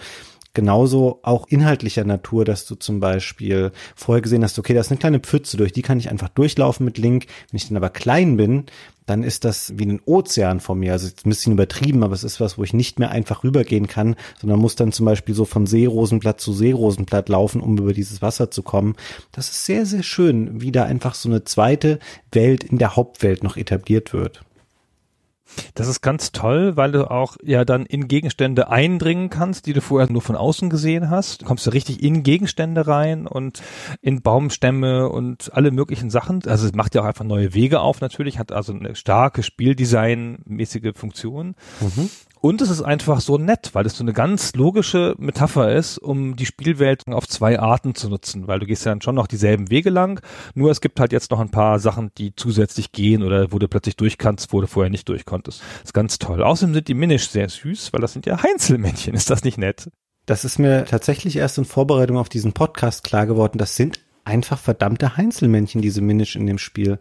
[0.53, 4.99] Genauso auch inhaltlicher Natur, dass du zum Beispiel vorher gesehen hast, okay, da ist eine
[4.99, 7.27] kleine Pfütze, durch die kann ich einfach durchlaufen mit Link.
[7.51, 8.65] Wenn ich dann aber klein bin,
[9.07, 10.93] dann ist das wie ein Ozean vor mir.
[10.93, 14.17] Also ein bisschen übertrieben, aber es ist was, wo ich nicht mehr einfach rübergehen kann,
[14.41, 18.51] sondern muss dann zum Beispiel so von Seerosenblatt zu Seerosenblatt laufen, um über dieses Wasser
[18.51, 18.97] zu kommen.
[19.31, 22.01] Das ist sehr, sehr schön, wie da einfach so eine zweite
[22.33, 24.43] Welt in der Hauptwelt noch etabliert wird.
[25.75, 29.81] Das ist ganz toll, weil du auch ja dann in Gegenstände eindringen kannst, die du
[29.81, 31.43] vorher nur von außen gesehen hast.
[31.43, 33.63] Du kommst du richtig in Gegenstände rein und
[34.01, 36.43] in Baumstämme und alle möglichen Sachen.
[36.47, 40.93] Also es macht ja auch einfach neue Wege auf natürlich, hat also eine starke Spieldesign-mäßige
[40.95, 41.55] Funktion.
[41.81, 42.11] Mhm.
[42.40, 46.37] Und es ist einfach so nett, weil es so eine ganz logische Metapher ist, um
[46.37, 49.70] die Spielwelt auf zwei Arten zu nutzen, weil du gehst ja dann schon noch dieselben
[49.70, 50.22] Wege lang,
[50.55, 53.68] nur es gibt halt jetzt noch ein paar Sachen, die zusätzlich gehen oder wo du
[53.68, 55.61] plötzlich durch kannst, wo du vorher nicht durch konntest.
[55.61, 56.42] Das ist ganz toll.
[56.42, 59.14] Außerdem sind die Minish sehr süß, weil das sind ja Heinzelmännchen.
[59.14, 59.90] Ist das nicht nett?
[60.24, 63.59] Das ist mir tatsächlich erst in Vorbereitung auf diesen Podcast klar geworden.
[63.59, 66.98] Das sind einfach verdammte Heinzelmännchen, diese Minish in dem Spiel.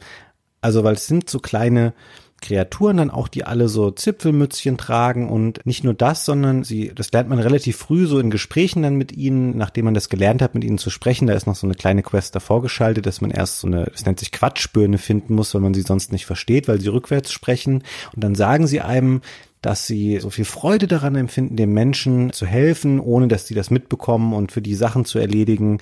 [0.62, 1.94] Also, weil es sind so kleine,
[2.42, 7.12] Kreaturen dann auch, die alle so Zipfelmützchen tragen und nicht nur das, sondern sie, das
[7.12, 10.56] lernt man relativ früh so in Gesprächen dann mit ihnen, nachdem man das gelernt hat,
[10.56, 11.28] mit ihnen zu sprechen.
[11.28, 14.06] Da ist noch so eine kleine Quest davor geschaltet, dass man erst so eine, das
[14.06, 17.84] nennt sich Quatschbirne finden muss, weil man sie sonst nicht versteht, weil sie rückwärts sprechen.
[18.14, 19.22] Und dann sagen sie einem,
[19.62, 23.70] dass sie so viel Freude daran empfinden, dem Menschen zu helfen, ohne dass sie das
[23.70, 25.80] mitbekommen und für die Sachen zu erledigen.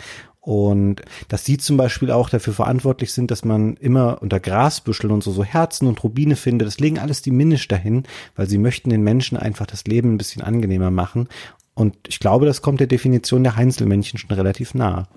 [0.47, 5.21] Und dass sie zum Beispiel auch dafür verantwortlich sind, dass man immer unter Grasbüscheln und
[5.21, 6.69] so, so Herzen und Rubine findet.
[6.69, 8.03] Das legen alles die Minisch dahin,
[8.37, 11.27] weil sie möchten den Menschen einfach das Leben ein bisschen angenehmer machen.
[11.73, 15.09] Und ich glaube, das kommt der Definition der Heinzelmännchen schon relativ nah.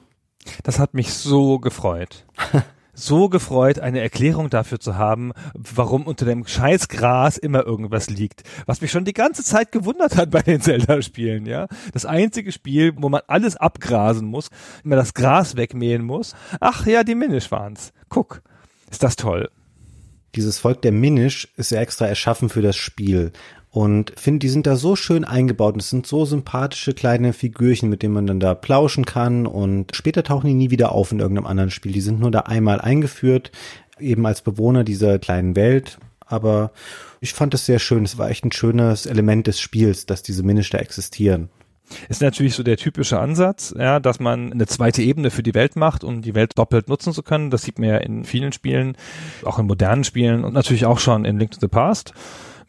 [0.64, 2.25] Das hat mich so gefreut.
[3.01, 8.43] so gefreut, eine Erklärung dafür zu haben, warum unter dem Scheißgras immer irgendwas liegt.
[8.67, 11.67] Was mich schon die ganze Zeit gewundert hat bei den Zelda-Spielen, ja.
[11.93, 14.51] Das einzige Spiel, wo man alles abgrasen muss,
[14.85, 16.35] immer das Gras wegmähen muss.
[16.61, 17.93] Ach ja, die Minish waren's.
[18.09, 18.43] Guck,
[18.91, 19.51] ist das toll.
[20.37, 23.33] Dieses Volk der Minish ist ja extra erschaffen für das Spiel.
[23.72, 27.88] Und finde, die sind da so schön eingebaut und es sind so sympathische kleine Figürchen,
[27.88, 31.20] mit denen man dann da plauschen kann und später tauchen die nie wieder auf in
[31.20, 31.92] irgendeinem anderen Spiel.
[31.92, 33.52] Die sind nur da einmal eingeführt,
[34.00, 35.98] eben als Bewohner dieser kleinen Welt.
[36.26, 36.72] Aber
[37.20, 38.04] ich fand es sehr schön.
[38.04, 41.48] Es war echt ein schönes Element des Spiels, dass diese Minish da existieren.
[42.09, 45.74] Ist natürlich so der typische Ansatz, ja, dass man eine zweite Ebene für die Welt
[45.74, 47.50] macht, um die Welt doppelt nutzen zu können.
[47.50, 48.96] Das sieht man ja in vielen Spielen,
[49.44, 52.14] auch in modernen Spielen und natürlich auch schon in Link to the Past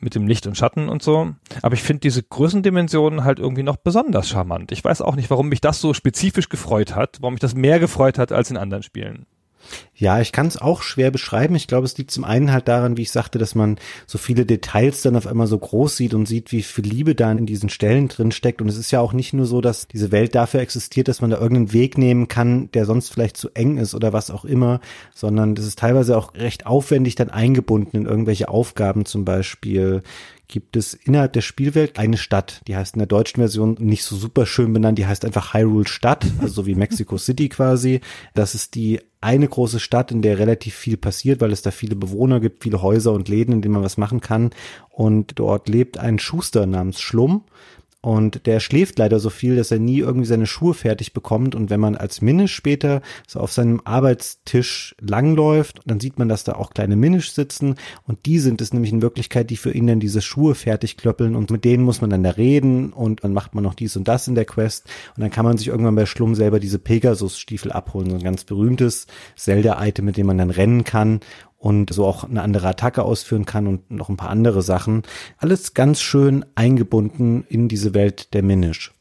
[0.01, 1.31] mit dem Licht und Schatten und so.
[1.61, 4.71] Aber ich finde diese Größendimensionen halt irgendwie noch besonders charmant.
[4.71, 7.79] Ich weiß auch nicht, warum mich das so spezifisch gefreut hat, warum mich das mehr
[7.79, 9.25] gefreut hat als in anderen Spielen.
[9.95, 11.55] Ja, ich kann es auch schwer beschreiben.
[11.55, 14.45] Ich glaube, es liegt zum einen halt daran, wie ich sagte, dass man so viele
[14.45, 17.69] Details dann auf einmal so groß sieht und sieht, wie viel Liebe da in diesen
[17.69, 18.61] Stellen drin steckt.
[18.61, 21.29] Und es ist ja auch nicht nur so, dass diese Welt dafür existiert, dass man
[21.29, 24.81] da irgendeinen Weg nehmen kann, der sonst vielleicht zu eng ist oder was auch immer,
[25.13, 30.01] sondern das ist teilweise auch recht aufwendig dann eingebunden in irgendwelche Aufgaben, zum Beispiel
[30.51, 34.15] gibt es innerhalb der Spielwelt eine Stadt, die heißt in der deutschen Version nicht so
[34.15, 38.01] super schön benannt, die heißt einfach Hyrule Stadt, also so wie Mexico City quasi.
[38.35, 41.95] Das ist die eine große Stadt, in der relativ viel passiert, weil es da viele
[41.95, 44.51] Bewohner gibt, viele Häuser und Läden, in denen man was machen kann.
[44.89, 47.45] Und dort lebt ein Schuster namens Schlumm.
[48.01, 51.53] Und der schläft leider so viel, dass er nie irgendwie seine Schuhe fertig bekommt.
[51.53, 56.43] Und wenn man als Minisch später so auf seinem Arbeitstisch langläuft, dann sieht man, dass
[56.43, 57.75] da auch kleine Minisch sitzen.
[58.07, 61.35] Und die sind es nämlich in Wirklichkeit, die für ihn dann diese Schuhe fertig klöppeln.
[61.35, 62.91] Und mit denen muss man dann da reden.
[62.91, 64.87] Und dann macht man noch dies und das in der Quest.
[65.15, 68.09] Und dann kann man sich irgendwann bei Schlumm selber diese Pegasus-Stiefel abholen.
[68.09, 71.19] So ein ganz berühmtes Zelda-Item, mit dem man dann rennen kann
[71.61, 75.03] und so auch eine andere Attacke ausführen kann und noch ein paar andere Sachen.
[75.37, 78.93] Alles ganz schön eingebunden in diese Welt der Minish.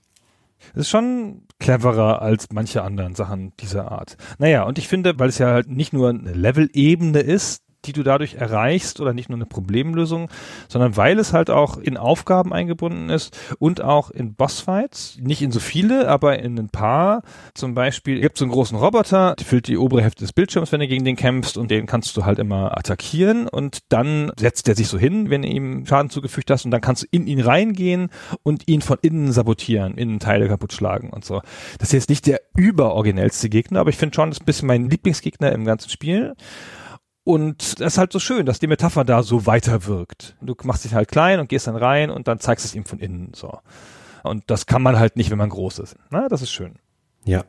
[0.74, 4.18] Ist schon cleverer als manche anderen Sachen dieser Art.
[4.38, 8.02] Naja, und ich finde, weil es ja halt nicht nur eine Level-Ebene ist, die du
[8.02, 10.30] dadurch erreichst oder nicht nur eine Problemlösung,
[10.68, 15.50] sondern weil es halt auch in Aufgaben eingebunden ist und auch in Bossfights, nicht in
[15.50, 17.22] so viele, aber in ein paar.
[17.54, 20.80] Zum Beispiel gibt es einen großen Roboter, der füllt die obere Hälfte des Bildschirms, wenn
[20.80, 24.74] du gegen den kämpfst und den kannst du halt immer attackieren und dann setzt er
[24.74, 27.40] sich so hin, wenn du ihm Schaden zugefügt hast und dann kannst du in ihn
[27.40, 28.10] reingehen
[28.42, 31.40] und ihn von innen sabotieren, innen Teile kaputt schlagen und so.
[31.78, 34.68] Das ist jetzt nicht der überoriginellste Gegner, aber ich finde schon, das ist ein bisschen
[34.68, 36.34] mein Lieblingsgegner im ganzen Spiel.
[37.30, 40.34] Und das ist halt so schön, dass die Metapher da so weiter wirkt.
[40.40, 42.98] Du machst dich halt klein und gehst dann rein und dann zeigst es ihm von
[42.98, 43.56] innen so.
[44.24, 45.94] Und das kann man halt nicht, wenn man groß ist.
[46.10, 46.74] Na, das ist schön.
[47.24, 47.44] Ja,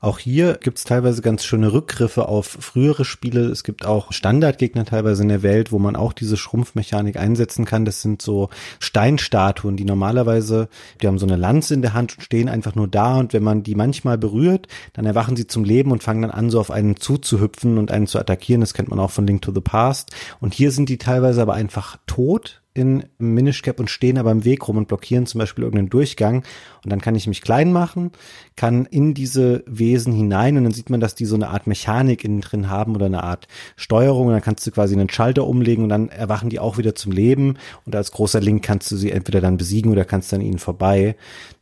[0.00, 3.46] auch hier gibt's teilweise ganz schöne Rückgriffe auf frühere Spiele.
[3.46, 7.84] Es gibt auch Standardgegner teilweise in der Welt, wo man auch diese Schrumpfmechanik einsetzen kann.
[7.84, 10.68] Das sind so Steinstatuen, die normalerweise,
[11.00, 13.16] die haben so eine Lanze in der Hand und stehen einfach nur da.
[13.18, 16.50] Und wenn man die manchmal berührt, dann erwachen sie zum Leben und fangen dann an,
[16.50, 18.60] so auf einen zuzuhüpfen und einen zu attackieren.
[18.60, 20.10] Das kennt man auch von Link to the Past.
[20.40, 24.44] Und hier sind die teilweise aber einfach tot in Minish Cap und stehen aber im
[24.44, 26.42] Weg rum und blockieren zum Beispiel irgendeinen Durchgang.
[26.82, 28.10] Und dann kann ich mich klein machen,
[28.56, 32.24] kann in diese Wesen hinein und dann sieht man, dass die so eine Art Mechanik
[32.24, 34.26] innen drin haben oder eine Art Steuerung.
[34.26, 37.12] Und dann kannst du quasi einen Schalter umlegen und dann erwachen die auch wieder zum
[37.12, 37.58] Leben.
[37.86, 41.14] Und als großer Link kannst du sie entweder dann besiegen oder kannst dann ihnen vorbei.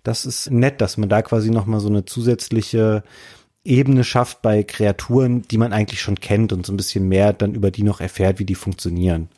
[0.05, 3.05] Das ist nett, dass man da quasi nochmal so eine zusätzliche
[3.64, 7.55] Ebene schafft bei Kreaturen, die man eigentlich schon kennt und so ein bisschen mehr dann
[7.55, 9.29] über die noch erfährt, wie die funktionieren.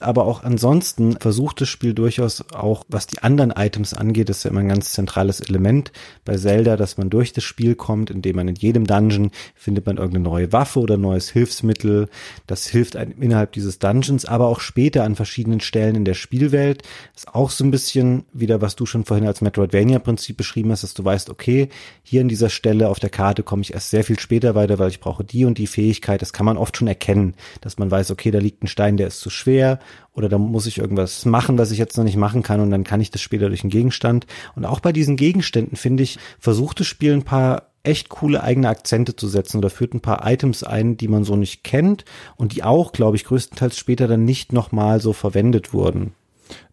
[0.00, 4.50] Aber auch ansonsten versucht das Spiel durchaus auch, was die anderen Items angeht, ist ja
[4.50, 5.90] immer ein ganz zentrales Element
[6.24, 9.96] bei Zelda, dass man durch das Spiel kommt, indem man in jedem Dungeon findet man
[9.96, 12.08] irgendeine neue Waffe oder neues Hilfsmittel.
[12.46, 16.84] Das hilft einem innerhalb dieses Dungeons, aber auch später an verschiedenen Stellen in der Spielwelt.
[17.16, 20.94] Ist auch so ein bisschen wieder, was du schon vorhin als Metroidvania-Prinzip beschrieben hast, dass
[20.94, 21.70] du weißt, okay,
[22.04, 24.90] hier an dieser Stelle auf der Karte komme ich erst sehr viel später weiter, weil
[24.90, 26.22] ich brauche die und die Fähigkeit.
[26.22, 29.08] Das kann man oft schon erkennen, dass man weiß, okay, da liegt ein Stein, der
[29.08, 29.80] ist zu schwer
[30.12, 32.84] oder da muss ich irgendwas machen, was ich jetzt noch nicht machen kann und dann
[32.84, 34.26] kann ich das später durch einen Gegenstand.
[34.56, 38.68] Und auch bei diesen Gegenständen, finde ich, versucht das Spiel ein paar echt coole eigene
[38.68, 42.04] Akzente zu setzen oder führt ein paar Items ein, die man so nicht kennt
[42.36, 46.12] und die auch, glaube ich, größtenteils später dann nicht nochmal so verwendet wurden.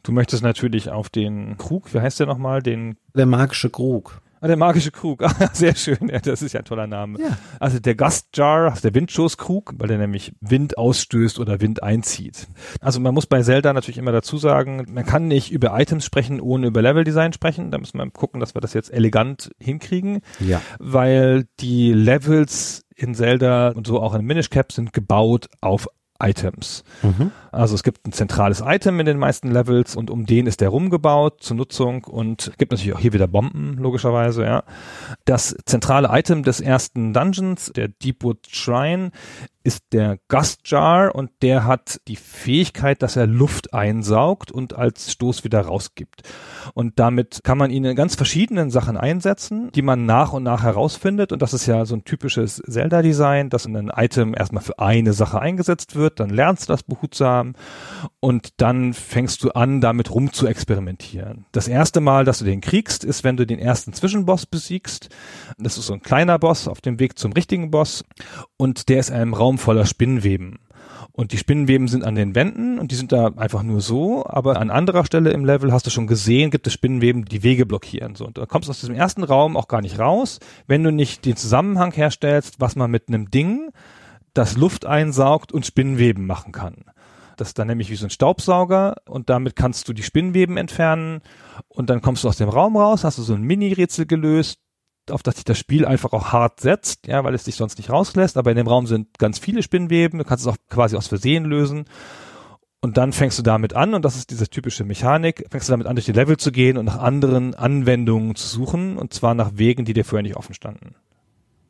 [0.03, 2.97] Du möchtest natürlich auf den Krug, wie heißt der nochmal, den...
[3.13, 4.21] Der magische Krug.
[4.45, 7.19] Ah, der magische Krug, ah, sehr schön, ja, das ist ja ein toller Name.
[7.19, 7.35] Ja.
[7.59, 12.47] Also der Gastjar, also der Windstoßkrug, weil der nämlich Wind ausstößt oder Wind einzieht.
[12.79, 16.39] Also man muss bei Zelda natürlich immer dazu sagen, man kann nicht über Items sprechen,
[16.39, 17.71] ohne über Leveldesign sprechen.
[17.71, 20.21] Da müssen wir gucken, dass wir das jetzt elegant hinkriegen.
[20.39, 20.61] Ja.
[20.77, 25.87] Weil die Levels in Zelda und so auch in Minish Cap sind gebaut auf
[26.19, 26.83] Items.
[27.01, 27.31] Mhm.
[27.55, 30.69] Also es gibt ein zentrales Item in den meisten Levels und um den ist der
[30.69, 34.63] rumgebaut zur Nutzung und gibt natürlich auch hier wieder Bomben, logischerweise, ja.
[35.23, 39.11] Das zentrale Item des ersten Dungeons, der Deepwood Shrine,
[39.63, 45.43] ist der Gastjar und der hat die Fähigkeit, dass er Luft einsaugt und als Stoß
[45.43, 46.21] wieder rausgibt.
[46.75, 50.61] Und damit kann man ihn in ganz verschiedenen Sachen einsetzen, die man nach und nach
[50.61, 51.31] herausfindet.
[51.31, 55.39] Und das ist ja so ein typisches Zelda-Design, dass ein Item erstmal für eine Sache
[55.39, 57.44] eingesetzt wird, dann lernst du das behutsam
[58.19, 61.45] und dann fängst du an, damit rum zu experimentieren.
[61.51, 65.09] Das erste Mal, dass du den kriegst, ist, wenn du den ersten Zwischenboss besiegst.
[65.57, 68.03] Das ist so ein kleiner Boss auf dem Weg zum richtigen Boss
[68.57, 70.57] und der ist in einem Raum Raum voller Spinnweben.
[71.11, 74.59] Und die Spinnenweben sind an den Wänden und die sind da einfach nur so, aber
[74.59, 78.15] an anderer Stelle im Level hast du schon gesehen, gibt es Spinnenweben, die Wege blockieren.
[78.15, 80.91] So, und da kommst du aus diesem ersten Raum auch gar nicht raus, wenn du
[80.91, 83.69] nicht den Zusammenhang herstellst, was man mit einem Ding,
[84.33, 86.85] das Luft einsaugt und Spinnenweben machen kann.
[87.37, 91.21] Das ist dann nämlich wie so ein Staubsauger und damit kannst du die Spinnenweben entfernen
[91.67, 94.59] und dann kommst du aus dem Raum raus, hast du so ein Mini-Rätsel gelöst,
[95.11, 97.89] auf das sich das Spiel einfach auch hart setzt, ja, weil es dich sonst nicht
[97.89, 98.37] rauslässt.
[98.37, 100.19] Aber in dem Raum sind ganz viele Spinnweben.
[100.19, 101.85] Du kannst es auch quasi aus Versehen lösen.
[102.81, 105.87] Und dann fängst du damit an, und das ist diese typische Mechanik, fängst du damit
[105.87, 109.53] an, durch die Level zu gehen und nach anderen Anwendungen zu suchen, und zwar nach
[109.55, 110.93] Wegen, die dir vorher nicht offen standen.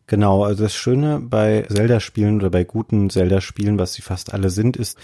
[0.08, 4.76] Genau, also das Schöne bei Zelda-Spielen oder bei guten Zelda-Spielen, was sie fast alle sind,
[4.76, 4.98] ist,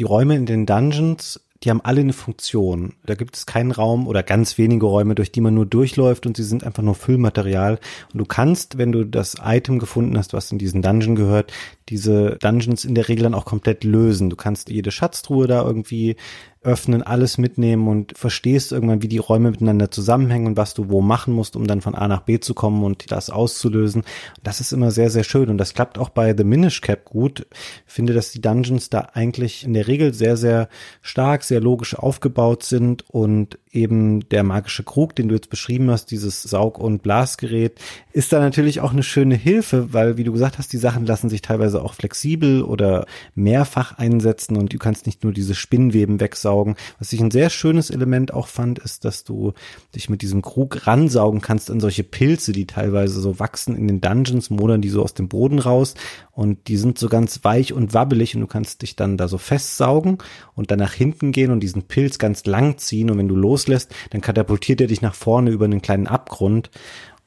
[0.00, 2.94] die Räume in den Dungeons die haben alle eine Funktion.
[3.04, 6.36] Da gibt es keinen Raum oder ganz wenige Räume, durch die man nur durchläuft und
[6.36, 7.78] sie sind einfach nur Füllmaterial.
[8.12, 11.52] Und du kannst, wenn du das Item gefunden hast, was in diesen Dungeon gehört,
[11.90, 14.30] diese Dungeons in der Regel dann auch komplett lösen.
[14.30, 16.16] Du kannst jede Schatztruhe da irgendwie
[16.62, 21.00] öffnen, alles mitnehmen und verstehst irgendwann, wie die Räume miteinander zusammenhängen und was du wo
[21.00, 24.02] machen musst, um dann von A nach B zu kommen und das auszulösen.
[24.42, 27.46] Das ist immer sehr, sehr schön und das klappt auch bei The Minish Cap gut.
[27.86, 30.68] Ich finde, dass die Dungeons da eigentlich in der Regel sehr, sehr
[31.00, 36.10] stark, sehr logisch aufgebaut sind und eben der magische Krug, den du jetzt beschrieben hast,
[36.10, 37.78] dieses Saug- und Blasgerät,
[38.12, 41.28] ist da natürlich auch eine schöne Hilfe, weil, wie du gesagt hast, die Sachen lassen
[41.30, 46.74] sich teilweise auch flexibel oder mehrfach einsetzen und du kannst nicht nur diese Spinnweben wegsaugen.
[46.98, 49.52] Was ich ein sehr schönes Element auch fand, ist, dass du
[49.94, 54.00] dich mit diesem Krug ransaugen kannst an solche Pilze, die teilweise so wachsen in den
[54.00, 55.94] Dungeons, modern die so aus dem Boden raus
[56.32, 59.38] und die sind so ganz weich und wabbelig und du kannst dich dann da so
[59.38, 60.18] festsaugen
[60.54, 63.94] und dann nach hinten gehen und diesen Pilz ganz lang ziehen und wenn du loslässt,
[64.10, 66.70] dann katapultiert er dich nach vorne über einen kleinen Abgrund.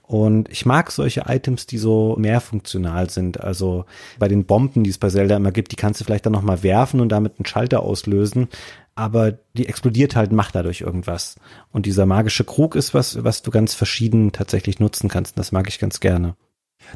[0.02, 3.42] Und ich mag solche Items, die so mehrfunktional sind.
[3.42, 3.86] Also
[4.20, 6.62] bei den Bomben, die es bei Zelda immer gibt, die kannst du vielleicht dann nochmal
[6.62, 8.50] werfen und damit einen Schalter auslösen.
[8.96, 11.36] Aber die explodiert halt, macht dadurch irgendwas.
[11.72, 15.40] Und dieser magische Krug ist was, was du ganz verschieden tatsächlich nutzen kannst.
[15.40, 16.36] Das mag ich ganz gerne.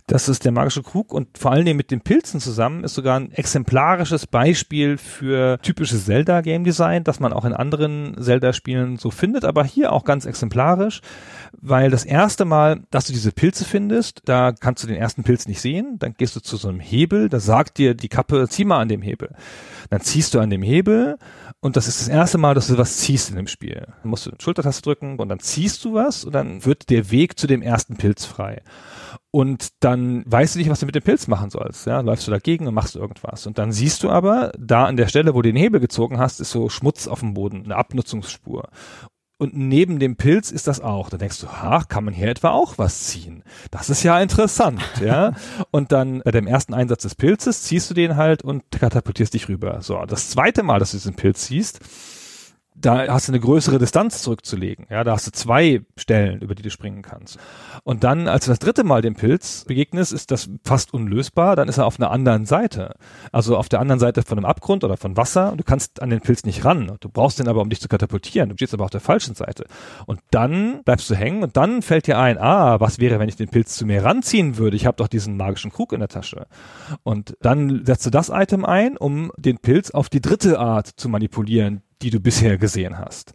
[0.05, 3.19] Das ist der magische Krug und vor allen Dingen mit den Pilzen zusammen ist sogar
[3.19, 9.43] ein exemplarisches Beispiel für typisches Zelda-Game Design, das man auch in anderen Zelda-Spielen so findet,
[9.43, 11.01] aber hier auch ganz exemplarisch,
[11.59, 15.47] weil das erste Mal, dass du diese Pilze findest, da kannst du den ersten Pilz
[15.47, 18.65] nicht sehen, dann gehst du zu so einem Hebel, da sagt dir die Kappe, zieh
[18.65, 19.35] mal an dem Hebel.
[19.89, 21.17] Dann ziehst du an dem Hebel
[21.59, 23.87] und das ist das erste Mal, dass du was ziehst in dem Spiel.
[24.01, 27.39] Dann musst du Schultertaste drücken und dann ziehst du was und dann wird der Weg
[27.39, 28.61] zu dem ersten Pilz frei
[29.31, 31.85] und dann weißt du nicht, was du mit dem Pilz machen sollst.
[31.85, 33.45] Ja, läufst du dagegen und machst irgendwas.
[33.45, 36.39] Und dann siehst du aber, da an der Stelle, wo du den Hebel gezogen hast,
[36.39, 38.69] ist so Schmutz auf dem Boden, eine Abnutzungsspur.
[39.39, 41.09] und neben dem Pilz ist das auch.
[41.09, 43.43] Da denkst du, ach, kann man hier etwa auch was ziehen?
[43.69, 45.33] Das ist ja interessant, ja.
[45.71, 49.47] Und dann bei dem ersten Einsatz des Pilzes ziehst du den halt und katapultierst dich
[49.49, 49.81] rüber.
[49.81, 51.79] So, das zweite Mal, dass du diesen Pilz ziehst,
[52.79, 54.85] da hast du eine größere Distanz zurückzulegen.
[54.89, 57.39] Ja, da hast du zwei Stellen, über die du springen kannst.
[57.83, 61.55] Und dann, als du das dritte Mal dem Pilz begegnest, ist das fast unlösbar.
[61.55, 62.95] Dann ist er auf einer anderen Seite.
[63.31, 65.51] Also auf der anderen Seite von einem Abgrund oder von Wasser.
[65.51, 66.97] Und du kannst an den Pilz nicht ran.
[66.99, 68.49] Du brauchst den aber, um dich zu katapultieren.
[68.49, 69.65] Du stehst aber auf der falschen Seite.
[70.05, 73.35] Und dann bleibst du hängen und dann fällt dir ein, ah, was wäre, wenn ich
[73.35, 74.75] den Pilz zu mir ranziehen würde?
[74.75, 76.45] Ich habe doch diesen magischen Krug in der Tasche.
[77.01, 81.09] Und dann setzt du das Item ein, um den Pilz auf die dritte Art zu
[81.09, 83.33] manipulieren, die du bisher gesehen hast.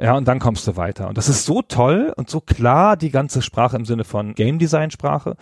[0.00, 1.08] Ja, und dann kommst du weiter.
[1.08, 4.58] Und das ist so toll und so klar, die ganze Sprache im Sinne von Game
[4.58, 5.36] Design Sprache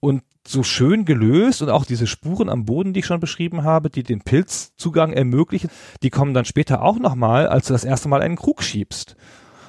[0.00, 3.90] und so schön gelöst und auch diese Spuren am Boden, die ich schon beschrieben habe,
[3.90, 5.70] die den Pilzzugang ermöglichen,
[6.02, 9.16] die kommen dann später auch nochmal, als du das erste Mal einen Krug schiebst.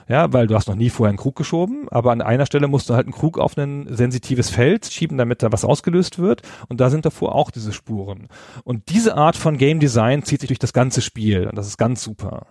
[0.07, 2.89] Ja, weil du hast noch nie vorher einen Krug geschoben, aber an einer Stelle musst
[2.89, 6.41] du halt einen Krug auf ein sensitives Feld schieben, damit da was ausgelöst wird.
[6.69, 8.27] Und da sind davor auch diese Spuren.
[8.63, 11.47] Und diese Art von Game Design zieht sich durch das ganze Spiel.
[11.47, 12.47] Und das ist ganz super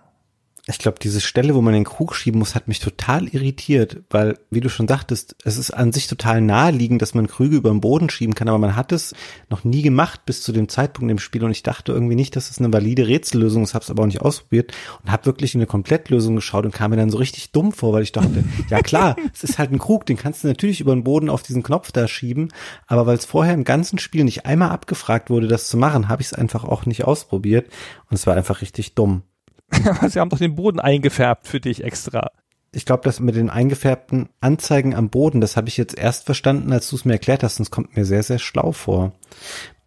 [0.69, 4.37] ich glaube, diese Stelle, wo man den Krug schieben muss, hat mich total irritiert, weil,
[4.49, 7.79] wie du schon sagtest, es ist an sich total naheliegend, dass man Krüge über den
[7.79, 9.15] Boden schieben kann, aber man hat es
[9.49, 12.49] noch nie gemacht bis zu dem Zeitpunkt im Spiel und ich dachte irgendwie nicht, dass
[12.49, 15.61] es eine valide Rätsellösung ist, habe es aber auch nicht ausprobiert und habe wirklich in
[15.61, 18.81] eine Komplettlösung geschaut und kam mir dann so richtig dumm vor, weil ich dachte, ja
[18.81, 21.63] klar, es ist halt ein Krug, den kannst du natürlich über den Boden auf diesen
[21.63, 22.49] Knopf da schieben,
[22.87, 26.21] aber weil es vorher im ganzen Spiel nicht einmal abgefragt wurde, das zu machen, habe
[26.21, 27.67] ich es einfach auch nicht ausprobiert
[28.09, 29.23] und es war einfach richtig dumm.
[30.07, 32.31] Sie haben doch den Boden eingefärbt für dich extra.
[32.71, 36.71] Ich glaube, das mit den eingefärbten Anzeigen am Boden, das habe ich jetzt erst verstanden,
[36.71, 39.13] als du es mir erklärt hast, es kommt mir sehr, sehr schlau vor.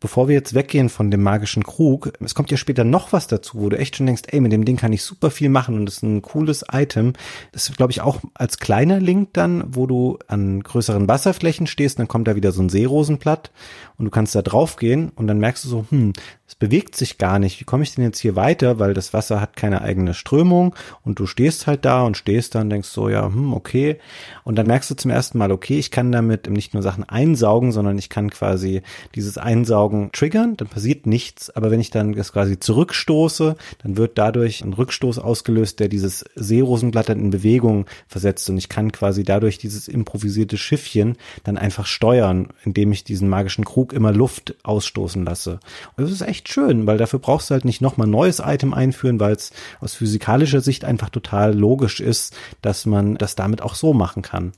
[0.01, 3.61] Bevor wir jetzt weggehen von dem magischen Krug, es kommt ja später noch was dazu,
[3.61, 5.85] wo du echt schon denkst, ey, mit dem Ding kann ich super viel machen und
[5.85, 7.13] das ist ein cooles Item.
[7.53, 11.99] Das ist, glaube ich, auch als kleiner Link dann, wo du an größeren Wasserflächen stehst,
[11.99, 13.51] dann kommt da wieder so ein Seerosenblatt
[13.99, 16.15] und du kannst da drauf gehen und dann merkst du so, hm,
[16.51, 17.61] es bewegt sich gar nicht.
[17.61, 18.81] Wie komme ich denn jetzt hier weiter?
[18.81, 20.75] Weil das Wasser hat keine eigene Strömung
[21.05, 23.99] und du stehst halt da und stehst da und denkst so, ja, hm, okay.
[24.43, 27.71] Und dann merkst du zum ersten Mal, okay, ich kann damit nicht nur Sachen einsaugen,
[27.71, 28.83] sondern ich kann quasi
[29.15, 31.51] dieses Einsaugen triggern, dann passiert nichts.
[31.51, 36.25] Aber wenn ich dann das quasi zurückstoße, dann wird dadurch ein Rückstoß ausgelöst, der dieses
[36.35, 41.87] Seerosenblatt dann in Bewegung versetzt und ich kann quasi dadurch dieses improvisierte Schiffchen dann einfach
[41.87, 45.61] steuern, indem ich diesen magischen Krug immer Luft ausstoßen lasse.
[45.97, 48.75] Und das ist echt schön, weil dafür brauchst du halt nicht nochmal ein neues Item
[48.75, 53.75] einführen, weil es aus physikalischer Sicht einfach total logisch ist, dass man das damit auch
[53.75, 54.53] so machen kann.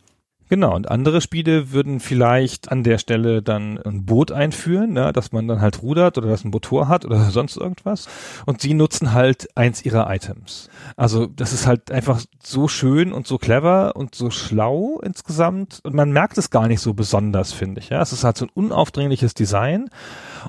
[0.53, 5.33] Genau, und andere Spiele würden vielleicht an der Stelle dann ein Boot einführen, ne, dass
[5.33, 8.07] man dann halt rudert oder dass ein Motor hat oder sonst irgendwas.
[8.45, 10.69] Und sie nutzen halt eins ihrer Items.
[10.95, 15.81] Also das ist halt einfach so schön und so clever und so schlau insgesamt.
[15.85, 17.89] Und man merkt es gar nicht so besonders, finde ich.
[17.89, 19.89] Ja, es ist halt so ein unaufdringliches Design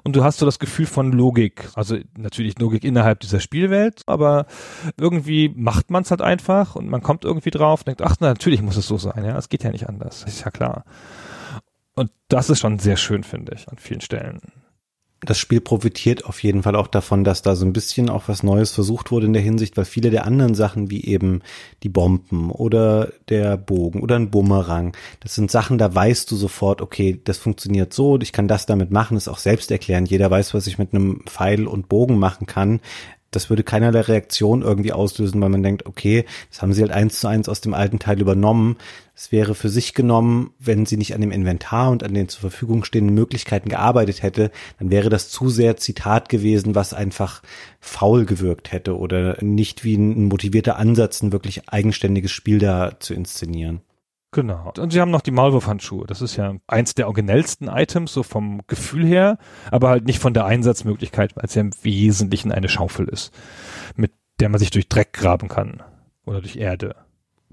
[0.04, 1.70] und du hast so das Gefühl von Logik.
[1.76, 4.48] Also natürlich Logik innerhalb dieser Spielwelt, aber
[4.98, 8.28] irgendwie macht man es halt einfach und man kommt irgendwie drauf und denkt, ach, na,
[8.28, 9.93] natürlich muss es so sein, ja, es geht ja nicht anders,
[10.24, 10.86] ist ja klar.
[11.96, 14.42] Und das ist schon sehr schön, finde ich, an vielen Stellen
[15.26, 18.44] das Spiel profitiert auf jeden Fall auch davon, dass da so ein bisschen auch was
[18.44, 21.42] Neues versucht wurde in der Hinsicht, weil viele der anderen Sachen wie eben
[21.84, 26.82] die Bomben oder der Bogen oder ein Bumerang, das sind Sachen, da weißt du sofort,
[26.82, 30.06] okay, das funktioniert so, ich kann das damit machen, ist auch selbst erklären.
[30.06, 32.80] Jeder weiß, was ich mit einem Pfeil und Bogen machen kann
[33.36, 37.20] das würde keinerlei Reaktion irgendwie auslösen, weil man denkt, okay, das haben sie halt eins
[37.20, 38.78] zu eins aus dem alten Teil übernommen.
[39.16, 42.42] Es wäre für sich genommen, wenn sie nicht an dem Inventar und an den zur
[42.42, 47.42] Verfügung stehenden Möglichkeiten gearbeitet hätte, dann wäre das zu sehr Zitat gewesen, was einfach
[47.80, 53.14] faul gewirkt hätte oder nicht wie ein motivierter Ansatz, ein wirklich eigenständiges Spiel da zu
[53.14, 53.82] inszenieren.
[54.34, 54.74] Genau.
[54.80, 56.08] Und sie haben noch die Maulwurfhandschuhe.
[56.08, 59.38] Das ist ja eins der originellsten Items, so vom Gefühl her,
[59.70, 63.32] aber halt nicht von der Einsatzmöglichkeit, weil es ja im Wesentlichen eine Schaufel ist,
[63.96, 65.84] mit der man sich durch Dreck graben kann
[66.26, 66.96] oder durch Erde.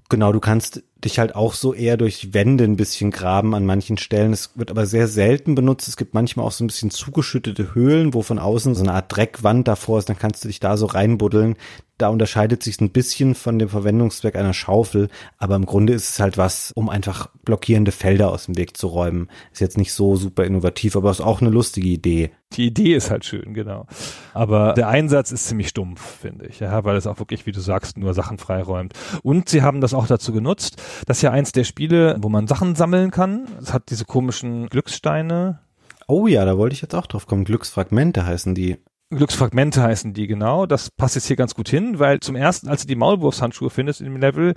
[0.08, 3.98] Genau, du kannst dich halt auch so eher durch Wände ein bisschen graben an manchen
[3.98, 4.32] Stellen.
[4.32, 5.88] Es wird aber sehr selten benutzt.
[5.88, 9.14] Es gibt manchmal auch so ein bisschen zugeschüttete Höhlen, wo von außen so eine Art
[9.14, 10.08] Dreckwand davor ist.
[10.08, 11.56] Dann kannst du dich da so reinbuddeln.
[12.00, 16.18] Da unterscheidet sich ein bisschen von dem Verwendungszweck einer Schaufel, aber im Grunde ist es
[16.18, 19.28] halt was, um einfach blockierende Felder aus dem Weg zu räumen.
[19.52, 22.30] Ist jetzt nicht so super innovativ, aber ist auch eine lustige Idee.
[22.54, 23.86] Die Idee ist halt schön, genau.
[24.32, 27.60] Aber der Einsatz ist ziemlich stumpf, finde ich, ja, weil es auch wirklich, wie du
[27.60, 28.94] sagst, nur Sachen freiräumt.
[29.22, 32.46] Und sie haben das auch dazu genutzt, das ist ja eins der Spiele, wo man
[32.46, 33.46] Sachen sammeln kann.
[33.60, 35.60] Es hat diese komischen Glückssteine.
[36.06, 37.44] Oh ja, da wollte ich jetzt auch drauf kommen.
[37.44, 38.78] Glücksfragmente heißen die.
[39.12, 40.66] Glücksfragmente heißen die genau.
[40.66, 44.00] Das passt jetzt hier ganz gut hin, weil zum ersten, als du die Maulwurfshandschuhe findest
[44.00, 44.54] in dem Level,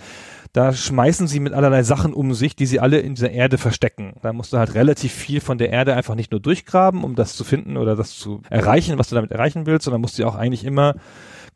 [0.51, 4.13] da schmeißen sie mit allerlei Sachen um sich, die sie alle in dieser Erde verstecken.
[4.21, 7.35] Da musst du halt relativ viel von der Erde einfach nicht nur durchgraben, um das
[7.35, 10.35] zu finden oder das zu erreichen, was du damit erreichen willst, sondern musst du auch
[10.35, 10.95] eigentlich immer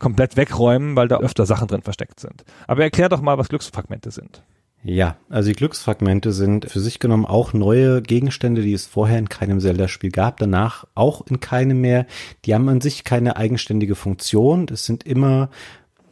[0.00, 2.44] komplett wegräumen, weil da öfter Sachen drin versteckt sind.
[2.66, 4.42] Aber erklär doch mal, was Glücksfragmente sind.
[4.84, 9.28] Ja, also die Glücksfragmente sind für sich genommen auch neue Gegenstände, die es vorher in
[9.28, 12.06] keinem Zelda-Spiel gab, danach auch in keinem mehr.
[12.44, 14.66] Die haben an sich keine eigenständige Funktion.
[14.66, 15.50] Das sind immer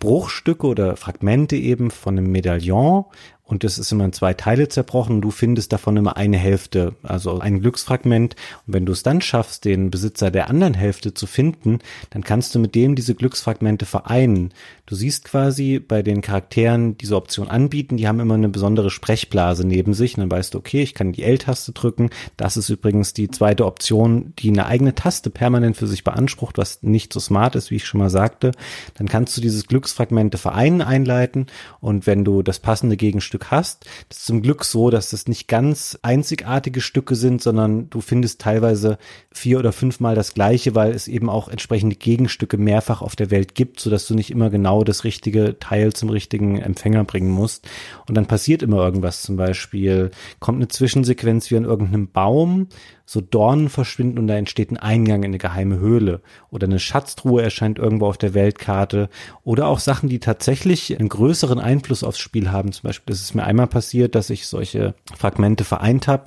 [0.01, 3.07] Bruchstücke oder Fragmente eben von einem Medaillon
[3.47, 5.21] und das ist immer in zwei Teile zerbrochen.
[5.21, 8.35] Du findest davon immer eine Hälfte, also ein Glücksfragment.
[8.67, 11.79] Und wenn du es dann schaffst, den Besitzer der anderen Hälfte zu finden,
[12.11, 14.53] dann kannst du mit dem diese Glücksfragmente vereinen.
[14.87, 19.67] Du siehst quasi bei den Charakteren diese Option anbieten, die haben immer eine besondere Sprechblase
[19.67, 20.17] neben sich.
[20.17, 22.11] Und dann weißt du, okay, ich kann die L-Taste drücken.
[22.37, 26.83] Das ist übrigens die zweite Option, die eine eigene Taste permanent für sich beansprucht, was
[26.83, 28.53] nicht so smart ist, wie ich schon mal sagte.
[28.95, 31.47] Dann kannst du dieses Glücksfragmente vereinen einleiten.
[31.81, 33.85] Und wenn du das passende Gegenstück Stück hast.
[34.09, 38.41] Das ist zum Glück so, dass das nicht ganz einzigartige Stücke sind, sondern du findest
[38.41, 38.97] teilweise
[39.31, 43.55] vier oder fünfmal das gleiche, weil es eben auch entsprechende Gegenstücke mehrfach auf der Welt
[43.55, 47.69] gibt, sodass du nicht immer genau das richtige Teil zum richtigen Empfänger bringen musst.
[48.09, 49.23] Und dann passiert immer irgendwas.
[49.23, 50.11] Zum Beispiel
[50.41, 52.69] kommt eine Zwischensequenz wie an irgendeinem Baum
[53.07, 56.21] so Dornen verschwinden und da entsteht ein Eingang in eine geheime Höhle
[56.51, 59.09] oder eine Schatztruhe erscheint irgendwo auf der Weltkarte
[59.45, 62.73] oder auch Sachen, die tatsächlich einen größeren Einfluss aufs Spiel haben.
[62.73, 66.25] Zum Beispiel ist es mir einmal passiert, dass ich solche Fragmente vereint habe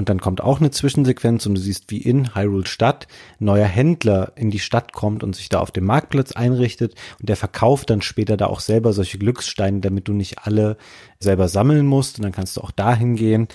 [0.00, 3.06] und dann kommt auch eine Zwischensequenz und du siehst, wie in Hyrule Stadt
[3.38, 6.94] neuer Händler in die Stadt kommt und sich da auf dem Marktplatz einrichtet.
[7.20, 10.78] Und der verkauft dann später da auch selber solche Glückssteine, damit du nicht alle
[11.18, 12.18] selber sammeln musst.
[12.18, 13.46] Und dann kannst du auch dahin gehen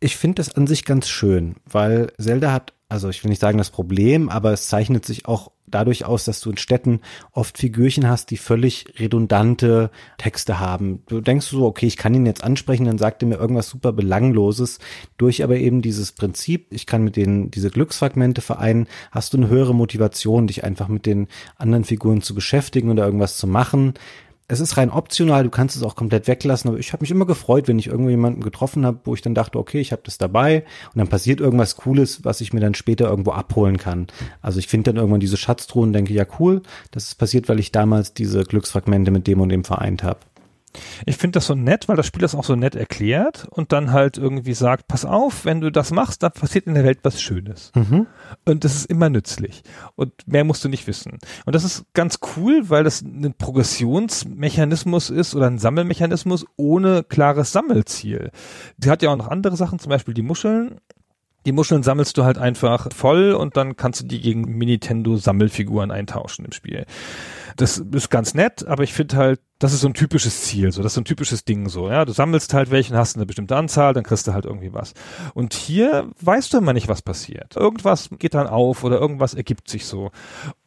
[0.00, 3.58] ich finde das an sich ganz schön, weil Zelda hat, also ich will nicht sagen
[3.58, 7.00] das Problem, aber es zeichnet sich auch dadurch aus, dass du in Städten
[7.32, 11.02] oft Figürchen hast, die völlig redundante Texte haben.
[11.06, 13.92] Du denkst so, okay, ich kann ihn jetzt ansprechen, dann sagt er mir irgendwas super
[13.92, 14.78] Belangloses.
[15.16, 19.48] Durch aber eben dieses Prinzip, ich kann mit denen diese Glücksfragmente vereinen, hast du eine
[19.48, 23.94] höhere Motivation, dich einfach mit den anderen Figuren zu beschäftigen oder irgendwas zu machen
[24.50, 27.26] es ist rein optional, du kannst es auch komplett weglassen, aber ich habe mich immer
[27.26, 30.16] gefreut, wenn ich irgendwo jemanden getroffen habe, wo ich dann dachte, okay, ich habe das
[30.16, 34.06] dabei und dann passiert irgendwas Cooles, was ich mir dann später irgendwo abholen kann.
[34.40, 37.60] Also ich finde dann irgendwann diese Schatztruhe und denke, ja cool, das ist passiert, weil
[37.60, 40.20] ich damals diese Glücksfragmente mit dem und dem vereint habe.
[41.06, 43.92] Ich finde das so nett, weil das Spiel das auch so nett erklärt und dann
[43.92, 47.20] halt irgendwie sagt, pass auf, wenn du das machst, dann passiert in der Welt was
[47.20, 47.72] Schönes.
[47.74, 48.06] Mhm.
[48.44, 49.62] Und das ist immer nützlich.
[49.94, 51.18] Und mehr musst du nicht wissen.
[51.46, 57.52] Und das ist ganz cool, weil das ein Progressionsmechanismus ist oder ein Sammelmechanismus ohne klares
[57.52, 58.30] Sammelziel.
[58.78, 60.80] Sie hat ja auch noch andere Sachen, zum Beispiel die Muscheln.
[61.46, 65.90] Die Muscheln sammelst du halt einfach voll und dann kannst du die gegen Minitendo Sammelfiguren
[65.90, 66.84] eintauschen im Spiel.
[67.58, 70.82] Das ist ganz nett, aber ich finde halt, das ist so ein typisches Ziel, so
[70.82, 73.56] das ist so ein typisches Ding so, ja, du sammelst halt welchen, hast eine bestimmte
[73.56, 74.94] Anzahl, dann kriegst du halt irgendwie was.
[75.34, 77.56] Und hier weißt du immer nicht, was passiert.
[77.56, 80.12] Irgendwas geht dann auf oder irgendwas ergibt sich so.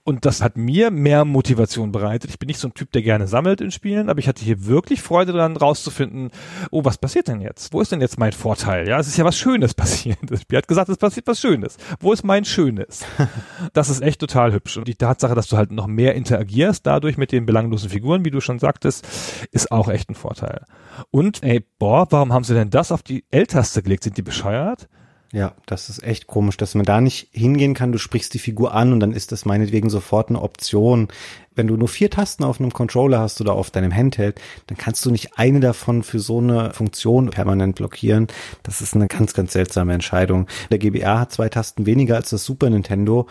[0.04, 2.32] Und das hat mir mehr Motivation bereitet.
[2.32, 4.66] Ich bin nicht so ein Typ, der gerne sammelt in Spielen, aber ich hatte hier
[4.66, 6.32] wirklich Freude daran, rauszufinden,
[6.72, 7.72] oh, was passiert denn jetzt?
[7.72, 8.90] Wo ist denn jetzt mein Vorteil?
[8.90, 10.18] Ja, es ist ja was Schönes passiert.
[10.24, 11.78] Das Spiel hat gesagt, es passiert was Schönes.
[12.00, 13.06] Wo ist mein Schönes?
[13.74, 14.78] das ist echt total hübsch.
[14.78, 18.32] Und die Tatsache, dass du halt noch mehr interagierst dadurch mit den belanglosen Figuren, wie
[18.32, 19.08] du schon sagtest,
[19.52, 20.66] ist auch echt ein Vorteil.
[21.12, 24.04] Und, ey, boah, warum haben sie denn das auf die L-Taste gelegt?
[24.04, 24.88] Sind die bescheuert?
[25.34, 28.74] Ja, das ist echt komisch, dass man da nicht hingehen kann, du sprichst die Figur
[28.74, 31.08] an und dann ist das meinetwegen sofort eine Option.
[31.56, 35.06] Wenn du nur vier Tasten auf einem Controller hast oder auf deinem Handheld, dann kannst
[35.06, 38.28] du nicht eine davon für so eine Funktion permanent blockieren.
[38.64, 40.48] Das ist eine ganz, ganz seltsame Entscheidung.
[40.70, 43.28] Der GBR hat zwei Tasten weniger als das Super Nintendo,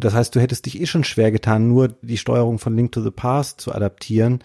[0.00, 3.02] das heißt, du hättest dich eh schon schwer getan, nur die Steuerung von Link to
[3.02, 4.42] the Past zu adaptieren.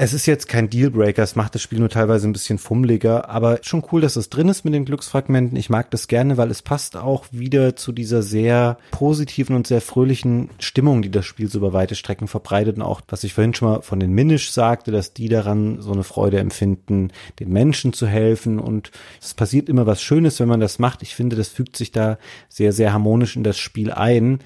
[0.00, 3.58] Es ist jetzt kein Dealbreaker, es macht das Spiel nur teilweise ein bisschen fummeliger, aber
[3.62, 5.58] schon cool, dass es drin ist mit den Glücksfragmenten.
[5.58, 9.80] Ich mag das gerne, weil es passt auch wieder zu dieser sehr positiven und sehr
[9.80, 13.54] fröhlichen Stimmung, die das Spiel so über weite Strecken verbreitet und auch, was ich vorhin
[13.54, 17.92] schon mal von den Minish sagte, dass die daran so eine Freude empfinden, den Menschen
[17.92, 21.02] zu helfen und es passiert immer was Schönes, wenn man das macht.
[21.02, 22.18] Ich finde, das fügt sich da
[22.48, 24.38] sehr, sehr harmonisch in das Spiel ein.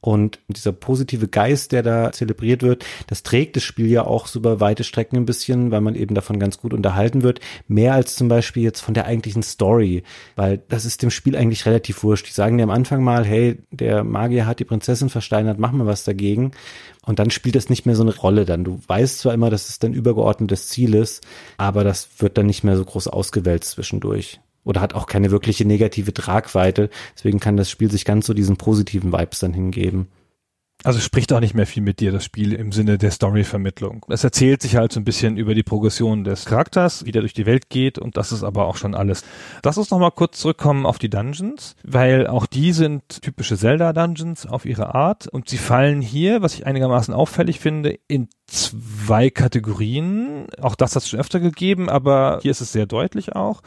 [0.00, 4.38] Und dieser positive Geist, der da zelebriert wird, das trägt das Spiel ja auch so
[4.38, 7.40] über weite Strecken ein bisschen, weil man eben davon ganz gut unterhalten wird.
[7.68, 10.02] Mehr als zum Beispiel jetzt von der eigentlichen Story,
[10.36, 12.26] weil das ist dem Spiel eigentlich relativ wurscht.
[12.28, 15.86] Die sagen dir am Anfang mal, hey, der Magier hat die Prinzessin versteinert, mach mal
[15.86, 16.52] was dagegen.
[17.04, 18.64] Und dann spielt das nicht mehr so eine Rolle dann.
[18.64, 21.26] Du weißt zwar immer, dass es dein übergeordnetes Ziel ist,
[21.58, 25.64] aber das wird dann nicht mehr so groß ausgewälzt zwischendurch oder hat auch keine wirkliche
[25.64, 26.90] negative Tragweite.
[27.16, 30.08] Deswegen kann das Spiel sich ganz so diesen positiven Vibes dann hingeben.
[30.82, 34.06] Also spricht auch nicht mehr viel mit dir, das Spiel im Sinne der Story-Vermittlung.
[34.08, 37.34] Es erzählt sich halt so ein bisschen über die Progression des Charakters, wie der durch
[37.34, 39.22] die Welt geht und das ist aber auch schon alles.
[39.62, 44.64] Lass uns nochmal kurz zurückkommen auf die Dungeons, weil auch die sind typische Zelda-Dungeons auf
[44.64, 50.46] ihre Art und sie fallen hier, was ich einigermaßen auffällig finde, in zwei Kategorien.
[50.60, 53.62] Auch das hat es schon öfter gegeben, aber hier ist es sehr deutlich auch.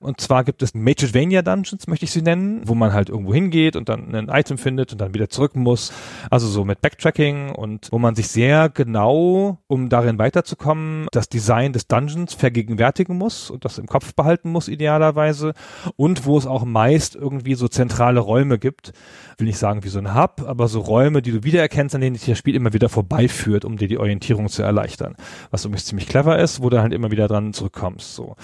[0.00, 3.76] Und zwar gibt es Metroidvania Dungeons, möchte ich sie nennen, wo man halt irgendwo hingeht
[3.76, 5.92] und dann ein Item findet und dann wieder zurück muss.
[6.30, 11.72] Also so mit Backtracking und wo man sich sehr genau, um darin weiterzukommen, das Design
[11.72, 15.52] des Dungeons vergegenwärtigen muss und das im Kopf behalten muss idealerweise.
[15.96, 18.92] Und wo es auch meist irgendwie so zentrale Räume gibt.
[19.38, 22.14] Will nicht sagen wie so ein Hub, aber so Räume, die du wiedererkennst, an denen
[22.14, 25.16] dich das Spiel immer wieder vorbeiführt, um dir die Orientierung zu erleichtern.
[25.50, 28.14] Was übrigens ziemlich clever ist, wo du halt immer wieder dran zurückkommst.
[28.14, 28.36] So.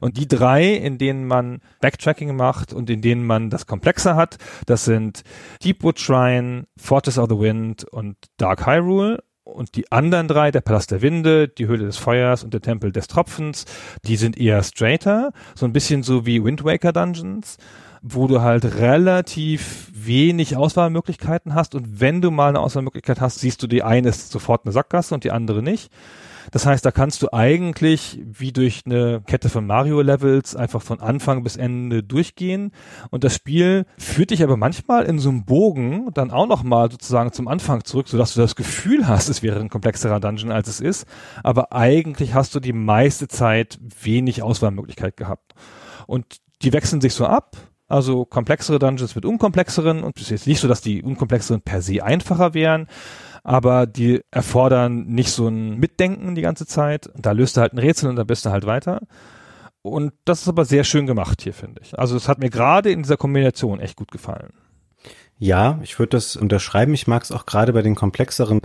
[0.00, 4.36] Und die drei in denen man Backtracking macht und in denen man das Komplexer hat.
[4.66, 5.22] Das sind
[5.62, 9.22] Deepwood Shrine, Fortress of the Wind und Dark Hyrule.
[9.44, 12.92] Und die anderen drei, der Palast der Winde, die Höhle des Feuers und der Tempel
[12.92, 13.64] des Tropfens,
[14.04, 17.56] die sind eher straighter, so ein bisschen so wie Wind Waker Dungeons
[18.02, 23.62] wo du halt relativ wenig Auswahlmöglichkeiten hast und wenn du mal eine Auswahlmöglichkeit hast, siehst
[23.62, 25.90] du die eine ist sofort eine Sackgasse und die andere nicht.
[26.50, 31.42] Das heißt, da kannst du eigentlich wie durch eine Kette von Mario-Levels einfach von Anfang
[31.42, 32.72] bis Ende durchgehen.
[33.10, 37.32] Und das Spiel führt dich aber manchmal in so einem Bogen dann auch nochmal sozusagen
[37.32, 40.80] zum Anfang zurück, sodass du das Gefühl hast, es wäre ein komplexerer Dungeon, als es
[40.80, 41.06] ist.
[41.42, 45.54] Aber eigentlich hast du die meiste Zeit wenig Auswahlmöglichkeit gehabt.
[46.06, 47.56] Und die wechseln sich so ab.
[47.90, 51.82] Also komplexere Dungeons mit unkomplexeren und es ist jetzt nicht so, dass die unkomplexeren per
[51.82, 52.86] se einfacher wären,
[53.42, 57.10] aber die erfordern nicht so ein Mitdenken die ganze Zeit.
[57.16, 59.00] Da löst du halt ein Rätsel und dann bist du halt weiter.
[59.82, 61.98] Und das ist aber sehr schön gemacht hier, finde ich.
[61.98, 64.52] Also es hat mir gerade in dieser Kombination echt gut gefallen.
[65.38, 66.94] Ja, ich würde das unterschreiben.
[66.94, 68.60] Ich mag es auch gerade bei den komplexeren.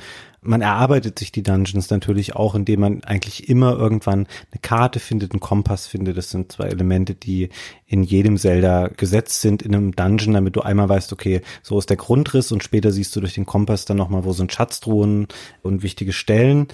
[0.46, 5.32] Man erarbeitet sich die Dungeons natürlich auch, indem man eigentlich immer irgendwann eine Karte findet,
[5.32, 6.18] einen Kompass findet.
[6.18, 7.50] Das sind zwei Elemente, die
[7.88, 11.90] in jedem Zelda gesetzt sind in einem Dungeon, damit du einmal weißt, okay, so ist
[11.90, 15.28] der Grundriss und später siehst du durch den Kompass dann nochmal, wo sind Schatztruhen
[15.62, 16.68] und wichtige Stellen.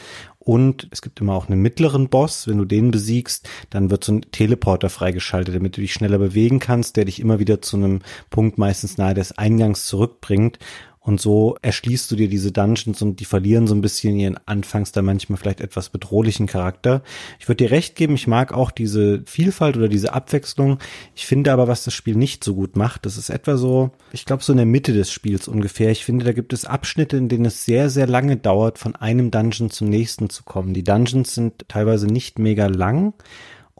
[0.43, 2.47] Und es gibt immer auch einen mittleren Boss.
[2.47, 6.57] Wenn du den besiegst, dann wird so ein Teleporter freigeschaltet, damit du dich schneller bewegen
[6.59, 7.99] kannst, der dich immer wieder zu einem
[8.31, 10.57] Punkt meistens nahe des Eingangs zurückbringt.
[11.03, 14.91] Und so erschließt du dir diese Dungeons und die verlieren so ein bisschen ihren anfangs
[14.91, 17.01] da manchmal vielleicht etwas bedrohlichen Charakter.
[17.39, 20.77] Ich würde dir recht geben, ich mag auch diese Vielfalt oder diese Abwechslung.
[21.15, 24.25] Ich finde aber, was das Spiel nicht so gut macht, das ist etwa so, ich
[24.25, 25.89] glaube so in der Mitte des Spiels ungefähr.
[25.89, 29.31] Ich finde, da gibt es Abschnitte, in denen es sehr, sehr lange dauert, von einem
[29.31, 30.75] Dungeon zum nächsten zu kommen.
[30.75, 33.15] Die Dungeons sind teilweise nicht mega lang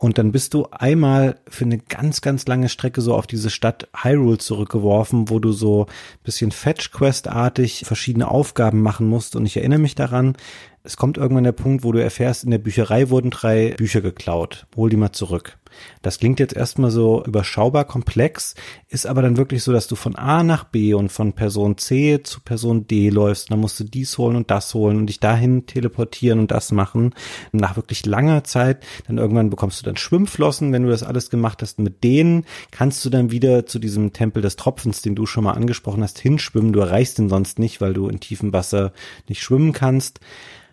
[0.01, 3.87] und dann bist du einmal für eine ganz, ganz lange Strecke so auf diese Stadt
[3.95, 5.85] Hyrule zurückgeworfen, wo du so
[6.23, 9.35] bisschen Fetch-Quest-artig verschiedene Aufgaben machen musst.
[9.35, 10.35] Und ich erinnere mich daran,
[10.83, 14.65] es kommt irgendwann der Punkt, wo du erfährst, in der Bücherei wurden drei Bücher geklaut.
[14.75, 15.59] Hol die mal zurück.
[16.01, 18.55] Das klingt jetzt erstmal so überschaubar komplex,
[18.89, 22.21] ist aber dann wirklich so, dass du von A nach B und von Person C
[22.23, 23.51] zu Person D läufst.
[23.51, 27.13] Dann musst du dies holen und das holen und dich dahin teleportieren und das machen.
[27.51, 31.61] Nach wirklich langer Zeit, dann irgendwann bekommst du dann Schwimmflossen, wenn du das alles gemacht
[31.61, 31.79] hast.
[31.79, 35.53] Mit denen kannst du dann wieder zu diesem Tempel des Tropfens, den du schon mal
[35.53, 36.73] angesprochen hast, hinschwimmen.
[36.73, 38.93] Du erreichst ihn sonst nicht, weil du in tiefem Wasser
[39.27, 40.19] nicht schwimmen kannst.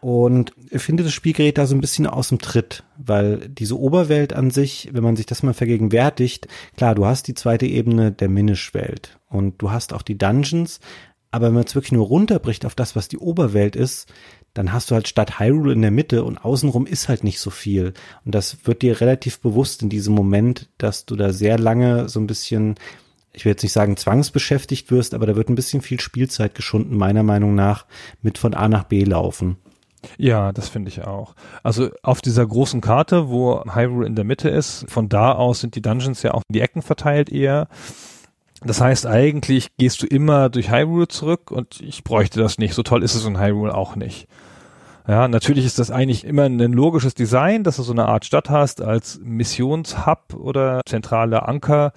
[0.01, 3.79] Und ich finde, das Spiel gerät da so ein bisschen aus dem Tritt, weil diese
[3.79, 6.47] Oberwelt an sich, wenn man sich das mal vergegenwärtigt,
[6.77, 10.81] klar, du hast die zweite Ebene der Minish-Welt und du hast auch die Dungeons,
[11.31, 14.13] aber wenn man es wirklich nur runterbricht auf das, was die Oberwelt ist,
[14.55, 17.51] dann hast du halt Stadt Hyrule in der Mitte und außenrum ist halt nicht so
[17.51, 17.93] viel.
[18.25, 22.19] Und das wird dir relativ bewusst in diesem Moment, dass du da sehr lange so
[22.19, 22.77] ein bisschen
[23.39, 26.97] ich will jetzt nicht sagen zwangsbeschäftigt wirst, aber da wird ein bisschen viel Spielzeit geschunden,
[26.97, 27.87] meiner Meinung nach,
[28.21, 29.59] mit von A nach B laufen.
[30.17, 31.35] Ja, das finde ich auch.
[31.63, 35.75] Also auf dieser großen Karte, wo Hyrule in der Mitte ist, von da aus sind
[35.75, 37.69] die Dungeons ja auch in die Ecken verteilt eher.
[38.65, 42.75] Das heißt, eigentlich gehst du immer durch Hyrule zurück und ich bräuchte das nicht.
[42.75, 44.29] So toll ist es in Hyrule auch nicht.
[45.07, 48.51] Ja, natürlich ist das eigentlich immer ein logisches Design, dass du so eine Art Stadt
[48.51, 51.93] hast als Missionshub oder zentrale Anker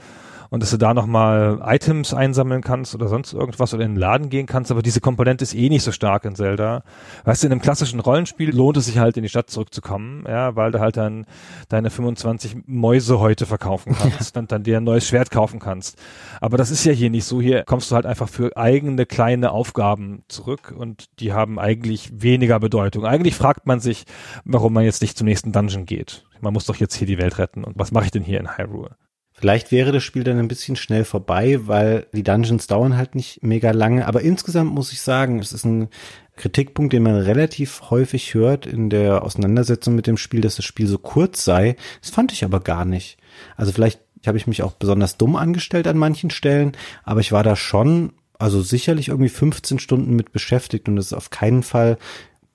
[0.52, 4.30] und dass du da nochmal Items einsammeln kannst oder sonst irgendwas oder in den Laden
[4.30, 6.84] gehen kannst, aber diese Komponente ist eh nicht so stark in Zelda.
[7.24, 10.58] Weißt du, in einem klassischen Rollenspiel lohnt es sich halt in die Stadt zurückzukommen, ja,
[10.58, 11.26] weil du halt dann
[11.70, 15.98] deine 25 Mäuse heute verkaufen kannst und dann dir ein neues Schwert kaufen kannst.
[16.42, 17.40] Aber das ist ja hier nicht so.
[17.40, 22.60] Hier kommst du halt einfach für eigene kleine Aufgaben zurück und die haben eigentlich weniger
[22.60, 23.06] Bedeutung.
[23.06, 24.04] Eigentlich fragt man sich,
[24.44, 26.26] warum man jetzt nicht zum nächsten Dungeon geht.
[26.42, 28.58] Man muss doch jetzt hier die Welt retten und was mache ich denn hier in
[28.58, 28.98] Hyrule?
[29.42, 33.42] Vielleicht wäre das Spiel dann ein bisschen schnell vorbei, weil die Dungeons dauern halt nicht
[33.42, 34.06] mega lange.
[34.06, 35.90] Aber insgesamt muss ich sagen, es ist ein
[36.36, 40.86] Kritikpunkt, den man relativ häufig hört in der Auseinandersetzung mit dem Spiel, dass das Spiel
[40.86, 41.76] so kurz sei.
[42.02, 43.18] Das fand ich aber gar nicht.
[43.58, 46.74] Also vielleicht habe ich mich auch besonders dumm angestellt an manchen Stellen,
[47.04, 51.14] aber ich war da schon, also sicherlich irgendwie 15 Stunden mit beschäftigt und das ist
[51.14, 51.98] auf keinen Fall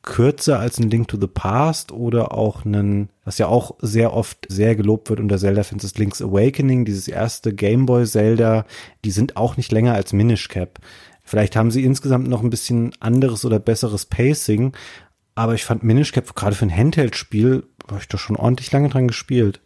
[0.07, 4.47] kürzer als ein Link to the Past oder auch einen, was ja auch sehr oft
[4.49, 8.65] sehr gelobt wird unter Zelda-Fans, ist Link's Awakening, dieses erste Gameboy Zelda,
[9.05, 10.79] die sind auch nicht länger als Minish Cap.
[11.23, 14.73] Vielleicht haben sie insgesamt noch ein bisschen anderes oder besseres Pacing,
[15.35, 18.89] aber ich fand Minish Cap gerade für ein Handheld-Spiel, habe ich doch schon ordentlich lange
[18.89, 19.61] dran gespielt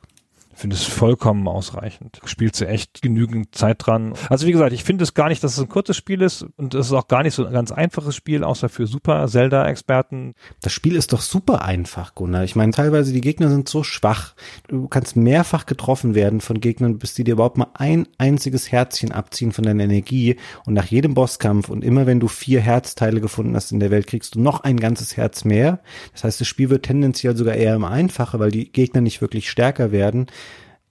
[0.60, 2.20] finde es vollkommen ausreichend.
[2.24, 4.12] Spielt sie echt genügend Zeit dran.
[4.28, 6.74] Also wie gesagt, ich finde es gar nicht, dass es ein kurzes Spiel ist und
[6.74, 10.34] es ist auch gar nicht so ein ganz einfaches Spiel, außer für super Zelda-Experten.
[10.60, 12.44] Das Spiel ist doch super einfach, Gunnar.
[12.44, 14.34] Ich meine, teilweise die Gegner sind so schwach.
[14.68, 19.12] Du kannst mehrfach getroffen werden von Gegnern, bis die dir überhaupt mal ein einziges Herzchen
[19.12, 20.36] abziehen von deiner Energie.
[20.66, 24.06] Und nach jedem Bosskampf und immer wenn du vier Herzteile gefunden hast in der Welt,
[24.06, 25.80] kriegst du noch ein ganzes Herz mehr.
[26.12, 29.48] Das heißt, das Spiel wird tendenziell sogar eher im Einfache, weil die Gegner nicht wirklich
[29.48, 30.26] stärker werden.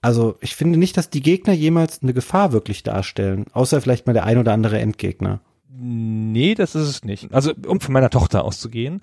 [0.02, 4.14] Also ich finde nicht, dass die Gegner jemals eine Gefahr wirklich darstellen, außer vielleicht mal
[4.14, 5.42] der ein oder andere Endgegner.
[5.72, 7.34] Nee, das ist es nicht.
[7.34, 9.02] Also um von meiner Tochter auszugehen,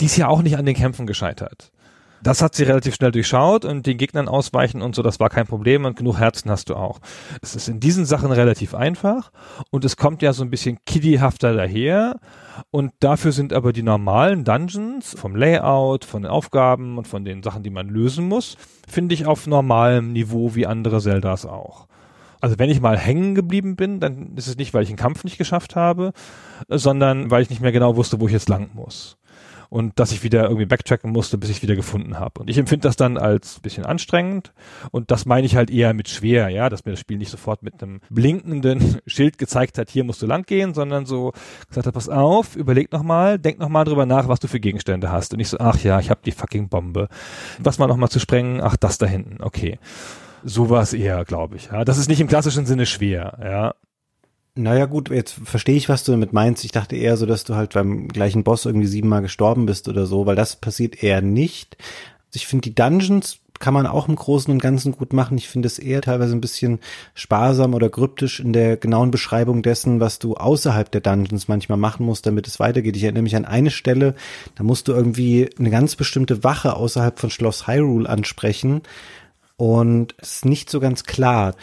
[0.00, 1.70] die ist ja auch nicht an den Kämpfen gescheitert.
[2.22, 5.46] Das hat sie relativ schnell durchschaut und den Gegnern ausweichen und so, das war kein
[5.46, 7.00] Problem und genug Herzen hast du auch.
[7.42, 9.30] Es ist in diesen Sachen relativ einfach
[9.70, 12.16] und es kommt ja so ein bisschen kiddyhafter daher
[12.70, 17.42] und dafür sind aber die normalen Dungeons vom Layout, von den Aufgaben und von den
[17.42, 18.56] Sachen, die man lösen muss,
[18.88, 21.86] finde ich auf normalem Niveau wie andere Zeldas auch.
[22.40, 25.24] Also wenn ich mal hängen geblieben bin, dann ist es nicht, weil ich einen Kampf
[25.24, 26.12] nicht geschafft habe,
[26.68, 29.17] sondern weil ich nicht mehr genau wusste, wo ich jetzt lang muss
[29.70, 32.40] und dass ich wieder irgendwie backtracken musste, bis ich wieder gefunden habe.
[32.40, 34.52] Und ich empfinde das dann als bisschen anstrengend
[34.90, 37.62] und das meine ich halt eher mit schwer, ja, dass mir das Spiel nicht sofort
[37.62, 41.32] mit einem blinkenden Schild gezeigt hat, hier musst du lang gehen, sondern so
[41.68, 45.34] gesagt hat, pass auf, überleg nochmal, denk nochmal drüber nach, was du für Gegenstände hast.
[45.34, 47.08] Und ich so, ach ja, ich habe die fucking Bombe.
[47.58, 49.78] Was mal nochmal zu sprengen, ach, das da hinten, okay.
[50.44, 51.66] So war es eher, glaube ich.
[51.66, 51.84] Ja.
[51.84, 53.74] Das ist nicht im klassischen Sinne schwer, ja.
[54.58, 56.64] Naja gut, jetzt verstehe ich, was du damit meinst.
[56.64, 60.04] Ich dachte eher so, dass du halt beim gleichen Boss irgendwie siebenmal gestorben bist oder
[60.04, 61.76] so, weil das passiert eher nicht.
[62.34, 65.38] Ich finde, die Dungeons kann man auch im Großen und Ganzen gut machen.
[65.38, 66.80] Ich finde es eher teilweise ein bisschen
[67.14, 72.04] sparsam oder kryptisch in der genauen Beschreibung dessen, was du außerhalb der Dungeons manchmal machen
[72.04, 72.96] musst, damit es weitergeht.
[72.96, 74.16] Ich erinnere mich an eine Stelle,
[74.56, 78.82] da musst du irgendwie eine ganz bestimmte Wache außerhalb von Schloss Hyrule ansprechen
[79.56, 81.54] und es ist nicht so ganz klar.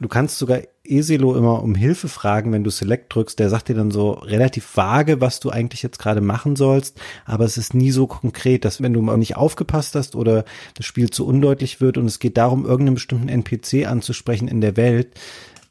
[0.00, 0.58] Du kannst sogar
[0.98, 3.38] Esilo immer um Hilfe fragen, wenn du Select drückst.
[3.38, 7.00] Der sagt dir dann so relativ vage, was du eigentlich jetzt gerade machen sollst.
[7.24, 10.86] Aber es ist nie so konkret, dass wenn du mal nicht aufgepasst hast oder das
[10.86, 15.08] Spiel zu undeutlich wird und es geht darum, irgendeinen bestimmten NPC anzusprechen in der Welt,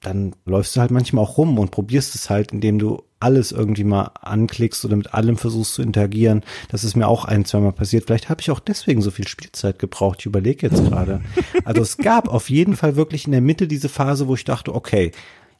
[0.01, 3.83] dann läufst du halt manchmal auch rum und probierst es halt, indem du alles irgendwie
[3.83, 6.41] mal anklickst oder mit allem versuchst zu interagieren.
[6.69, 8.05] Das ist mir auch ein, zweimal passiert.
[8.05, 10.17] Vielleicht habe ich auch deswegen so viel Spielzeit gebraucht.
[10.21, 11.21] Ich überlege jetzt gerade.
[11.63, 14.73] Also es gab auf jeden Fall wirklich in der Mitte diese Phase, wo ich dachte,
[14.73, 15.11] okay,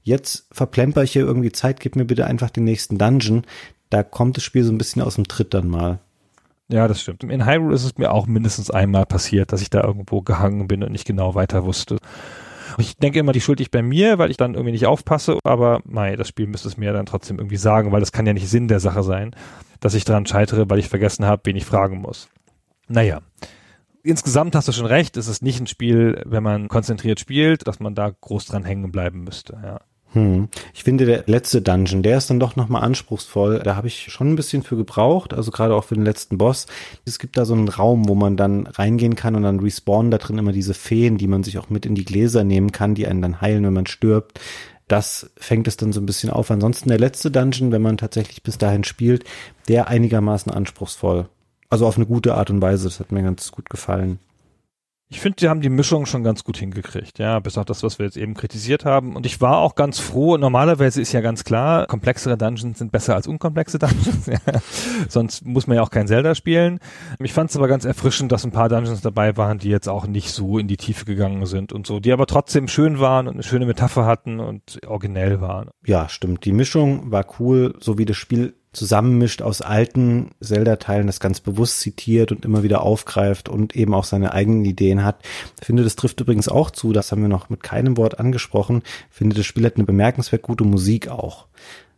[0.01, 3.43] jetzt verplemper ich hier irgendwie Zeit, gib mir bitte einfach den nächsten Dungeon.
[3.91, 5.99] Da kommt das Spiel so ein bisschen aus dem Tritt dann mal.
[6.67, 7.23] Ja, das stimmt.
[7.23, 10.83] In Hyrule ist es mir auch mindestens einmal passiert, dass ich da irgendwo gehangen bin
[10.83, 11.97] und nicht genau weiter wusste.
[12.78, 15.82] Ich denke immer, die Schuld liegt bei mir, weil ich dann irgendwie nicht aufpasse, aber
[15.86, 18.49] mei, das Spiel müsste es mir dann trotzdem irgendwie sagen, weil das kann ja nicht
[18.49, 19.36] Sinn der Sache sein,
[19.80, 22.30] dass ich daran scheitere, weil ich vergessen habe, wen ich fragen muss.
[22.88, 23.22] Naja.
[24.03, 27.80] Insgesamt hast du schon recht, es ist nicht ein Spiel, wenn man konzentriert spielt, dass
[27.80, 29.80] man da groß dran hängen bleiben müsste, ja.
[30.14, 30.49] Hm.
[30.74, 33.59] Ich finde, der letzte Dungeon, der ist dann doch nochmal anspruchsvoll.
[33.59, 36.68] Da habe ich schon ein bisschen für gebraucht, also gerade auch für den letzten Boss.
[37.05, 40.18] Es gibt da so einen Raum, wo man dann reingehen kann und dann respawnen da
[40.18, 43.07] drin immer diese Feen, die man sich auch mit in die Gläser nehmen kann, die
[43.07, 44.39] einen dann heilen, wenn man stirbt.
[44.89, 46.51] Das fängt es dann so ein bisschen auf.
[46.51, 49.24] Ansonsten der letzte Dungeon, wenn man tatsächlich bis dahin spielt,
[49.70, 51.30] der einigermaßen anspruchsvoll.
[51.70, 52.84] Also auf eine gute Art und Weise.
[52.84, 54.20] Das hat mir ganz gut gefallen.
[55.14, 57.99] Ich finde, sie haben die Mischung schon ganz gut hingekriegt, ja, bis auf das, was
[57.99, 59.18] wir jetzt eben kritisiert haben.
[59.18, 63.16] Und ich war auch ganz froh, normalerweise ist ja ganz klar, komplexere Dungeons sind besser
[63.16, 64.39] als unkomplexe Dungeons, ja.
[65.09, 66.80] sonst muss man ja auch kein Zelda spielen.
[67.20, 70.07] Ich fand es aber ganz erfrischend, dass ein paar Dungeons dabei waren, die jetzt auch
[70.07, 73.34] nicht so in die Tiefe gegangen sind und so, die aber trotzdem schön waren und
[73.34, 75.72] eine schöne Metapher hatten und originell waren.
[75.86, 76.45] Ja, stimmt.
[76.45, 81.80] Die Mischung war cool, so wie das Spiel zusammenmischt aus alten Zelda-Teilen, das ganz bewusst
[81.82, 85.17] zitiert und immer wieder aufgreift und eben auch seine eigenen Ideen hat.
[85.59, 88.84] Ich finde, das trifft übrigens auch zu, das haben wir noch mit keinem Wort angesprochen.
[89.11, 91.47] Ich finde, das Spiel hat eine bemerkenswert gute Musik auch.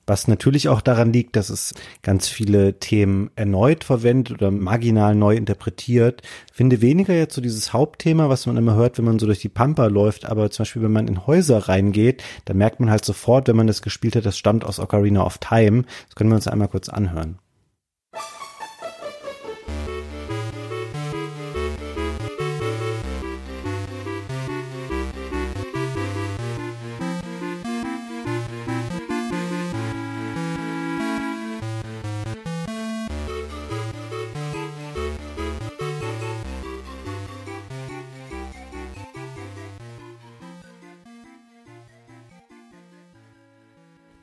[0.06, 5.36] Was natürlich auch daran liegt, dass es ganz viele Themen erneut verwendet oder marginal neu
[5.36, 6.22] interpretiert.
[6.52, 9.50] Finde weniger jetzt so dieses Hauptthema, was man immer hört, wenn man so durch die
[9.50, 13.48] Pampa läuft, aber zum Beispiel, wenn man in Häuser reingeht, da merkt man halt sofort,
[13.48, 15.84] wenn man das gespielt hat, das stammt aus Ocarina of Time.
[16.08, 17.40] Das können wir uns einmal kurz anhören.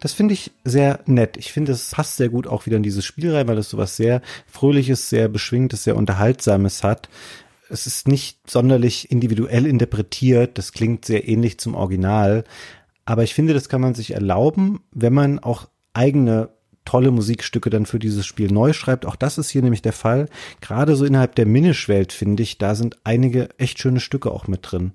[0.00, 1.36] Das finde ich sehr nett.
[1.36, 3.96] Ich finde, es passt sehr gut auch wieder in dieses Spiel rein, weil es sowas
[3.96, 7.10] sehr Fröhliches, sehr Beschwingtes, sehr Unterhaltsames hat.
[7.68, 10.56] Es ist nicht sonderlich individuell interpretiert.
[10.58, 12.44] Das klingt sehr ähnlich zum Original.
[13.04, 16.48] Aber ich finde, das kann man sich erlauben, wenn man auch eigene
[16.84, 19.04] tolle Musikstücke dann für dieses Spiel neu schreibt.
[19.04, 20.28] Auch das ist hier nämlich der Fall.
[20.60, 24.60] Gerade so innerhalb der Minish-Welt finde ich, da sind einige echt schöne Stücke auch mit
[24.62, 24.92] drin.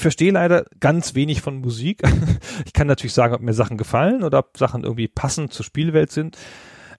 [0.00, 2.02] Verstehe leider ganz wenig von Musik.
[2.66, 6.10] Ich kann natürlich sagen, ob mir Sachen gefallen oder ob Sachen irgendwie passend zur Spielwelt
[6.12, 6.36] sind.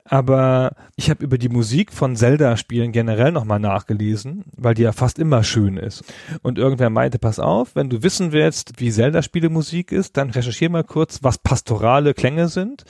[0.06, 5.20] Aber ich habe über die Musik von Zelda-Spielen generell nochmal nachgelesen, weil die ja fast
[5.20, 6.04] immer schön ist.
[6.42, 10.70] Und irgendwer meinte, pass auf, wenn du wissen willst, wie Zelda-Spiele Musik ist, dann recherchier
[10.70, 12.84] mal kurz, was pastorale Klänge sind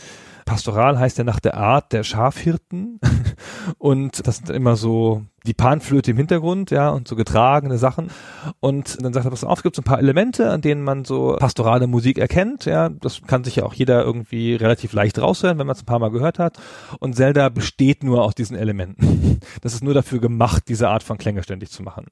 [0.46, 3.00] Pastoral heißt ja nach der Art der Schafhirten.
[3.78, 8.12] und das sind immer so die Panflöte im Hintergrund, ja, und so getragene Sachen.
[8.60, 11.04] Und dann sagt er, pass auf, es gibt so ein paar Elemente, an denen man
[11.04, 12.90] so pastorale Musik erkennt, ja.
[12.90, 16.00] Das kann sich ja auch jeder irgendwie relativ leicht raushören, wenn man es ein paar
[16.00, 16.58] Mal gehört hat.
[17.00, 19.40] Und Zelda besteht nur aus diesen Elementen.
[19.62, 22.06] Das ist nur dafür gemacht, diese Art von Klänge ständig zu machen.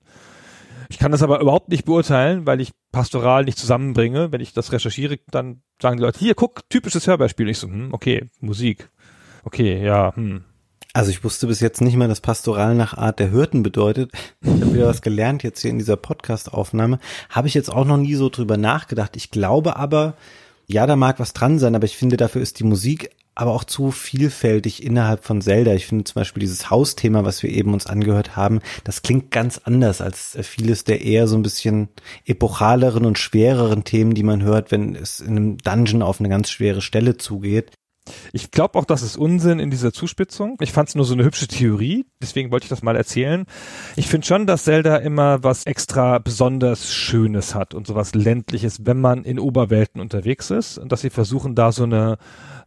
[0.90, 4.32] Ich kann das aber überhaupt nicht beurteilen, weil ich pastoral nicht zusammenbringe.
[4.32, 7.48] Wenn ich das recherchiere, dann sagen die Leute, hier, guck, typisches Hörbarspiel.
[7.48, 8.90] Ich so, hm, okay, Musik.
[9.44, 10.44] Okay, ja, hm.
[10.94, 14.12] Also ich wusste bis jetzt nicht mal, dass Pastoral nach Art der Hürden bedeutet.
[14.42, 17.00] Ich habe wieder was gelernt jetzt hier in dieser Podcast-Aufnahme.
[17.30, 19.16] Habe ich jetzt auch noch nie so drüber nachgedacht.
[19.16, 20.16] Ich glaube aber,
[20.66, 23.64] ja, da mag was dran sein, aber ich finde, dafür ist die Musik aber auch
[23.64, 25.74] zu vielfältig innerhalb von Zelda.
[25.74, 29.62] Ich finde zum Beispiel dieses Hausthema, was wir eben uns angehört haben, das klingt ganz
[29.64, 31.88] anders als vieles der eher so ein bisschen
[32.26, 36.50] epochaleren und schwereren Themen, die man hört, wenn es in einem Dungeon auf eine ganz
[36.50, 37.72] schwere Stelle zugeht.
[38.34, 40.58] Ich glaube auch, das ist Unsinn in dieser Zuspitzung.
[40.62, 43.46] Ich fand es nur so eine hübsche Theorie, deswegen wollte ich das mal erzählen.
[43.96, 49.00] Ich finde schon, dass Zelda immer was extra besonders Schönes hat und sowas ländliches, wenn
[49.00, 52.18] man in Oberwelten unterwegs ist und dass sie versuchen, da so eine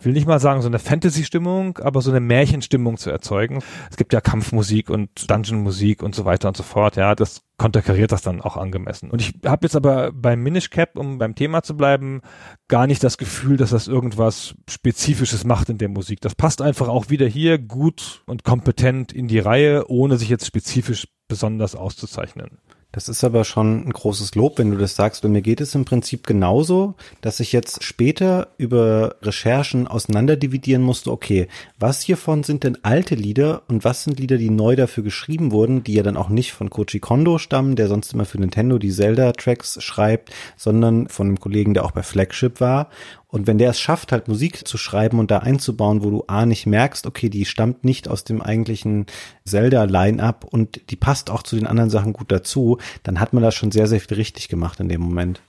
[0.05, 3.63] will nicht mal sagen so eine Fantasy-Stimmung, aber so eine Märchenstimmung zu erzeugen.
[3.91, 6.97] Es gibt ja Kampfmusik und Dungeon-Musik und so weiter und so fort.
[6.97, 9.09] Ja, das konterkariert das dann auch angemessen.
[9.13, 12.21] Und ich habe jetzt aber beim Minish Cap, um beim Thema zu bleiben,
[12.67, 16.21] gar nicht das Gefühl, dass das irgendwas Spezifisches macht in der Musik.
[16.21, 20.45] Das passt einfach auch wieder hier gut und kompetent in die Reihe, ohne sich jetzt
[20.45, 22.59] spezifisch besonders auszuzeichnen.
[22.93, 25.25] Das ist aber schon ein großes Lob, wenn du das sagst.
[25.25, 31.11] Und mir geht es im Prinzip genauso, dass ich jetzt später über Recherchen auseinanderdividieren musste,
[31.11, 35.53] okay, was hiervon sind denn alte Lieder und was sind Lieder, die neu dafür geschrieben
[35.53, 38.79] wurden, die ja dann auch nicht von Koji Kondo stammen, der sonst immer für Nintendo
[38.79, 42.91] die Zelda-Tracks schreibt, sondern von einem Kollegen, der auch bei Flagship war.
[43.33, 46.45] Und wenn der es schafft, halt Musik zu schreiben und da einzubauen, wo du A
[46.45, 49.07] nicht merkst, okay, die stammt nicht aus dem eigentlichen
[49.47, 53.51] Zelda-Line-Up und die passt auch zu den anderen Sachen gut dazu, dann hat man da
[53.51, 55.41] schon sehr, sehr viel richtig gemacht in dem Moment.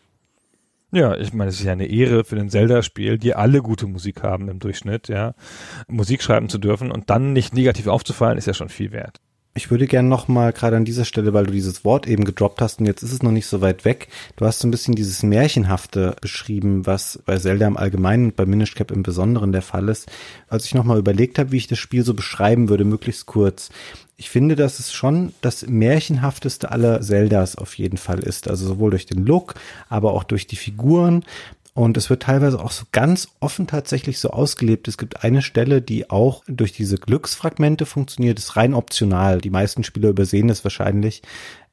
[0.94, 4.24] Ja, ich meine, es ist ja eine Ehre für den Zelda-Spiel, die alle gute Musik
[4.24, 5.36] haben im Durchschnitt, ja.
[5.90, 9.20] Musik schreiben zu dürfen und dann nicht negativ aufzufallen, ist ja schon viel wert.
[9.56, 12.80] Ich würde gern nochmal gerade an dieser Stelle, weil du dieses Wort eben gedroppt hast
[12.80, 14.08] und jetzt ist es noch nicht so weit weg.
[14.36, 18.48] Du hast so ein bisschen dieses Märchenhafte beschrieben, was bei Zelda im Allgemeinen und bei
[18.48, 20.12] Minish Cap im Besonderen der Fall ist.
[20.48, 23.70] Als ich nochmal überlegt habe, wie ich das Spiel so beschreiben würde, möglichst kurz.
[24.18, 28.50] Ich finde, dass es schon das märchenhafteste aller Zeldas auf jeden Fall ist.
[28.50, 29.54] Also sowohl durch den Look,
[29.88, 31.24] aber auch durch die Figuren.
[31.76, 34.88] Und es wird teilweise auch so ganz offen tatsächlich so ausgelebt.
[34.88, 39.42] Es gibt eine Stelle, die auch durch diese Glücksfragmente funktioniert, ist rein optional.
[39.42, 41.24] Die meisten Spieler übersehen es wahrscheinlich.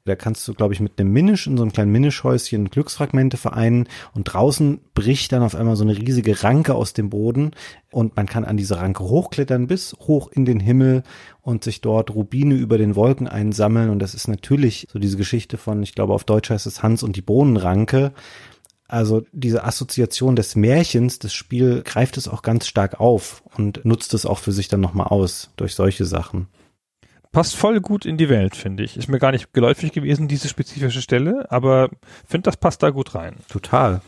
[0.03, 3.87] Da kannst du, glaube ich, mit einem Minish in so einem kleinen Minish-Häuschen Glücksfragmente vereinen
[4.15, 7.51] und draußen bricht dann auf einmal so eine riesige Ranke aus dem Boden
[7.91, 11.03] und man kann an diese Ranke hochklettern bis hoch in den Himmel
[11.41, 15.57] und sich dort Rubine über den Wolken einsammeln und das ist natürlich so diese Geschichte
[15.57, 18.11] von, ich glaube auf Deutsch heißt es Hans und die Bohnenranke.
[18.91, 24.13] Also diese Assoziation des Märchens, das Spiel greift es auch ganz stark auf und nutzt
[24.13, 26.47] es auch für sich dann nochmal aus durch solche Sachen
[27.31, 28.97] passt voll gut in die Welt, finde ich.
[28.97, 31.89] Ist mir gar nicht geläufig gewesen, diese spezifische Stelle, aber
[32.27, 33.35] finde, das passt da gut rein.
[33.47, 34.01] Total.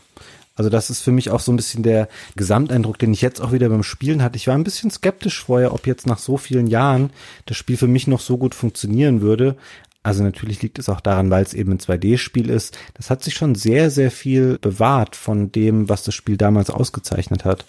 [0.56, 3.50] Also das ist für mich auch so ein bisschen der Gesamteindruck, den ich jetzt auch
[3.50, 4.36] wieder beim Spielen hatte.
[4.36, 7.10] Ich war ein bisschen skeptisch vorher, ob jetzt nach so vielen Jahren
[7.46, 9.56] das Spiel für mich noch so gut funktionieren würde.
[10.04, 12.78] Also natürlich liegt es auch daran, weil es eben ein 2D-Spiel ist.
[12.92, 17.46] Das hat sich schon sehr, sehr viel bewahrt von dem, was das Spiel damals ausgezeichnet
[17.46, 17.64] hat.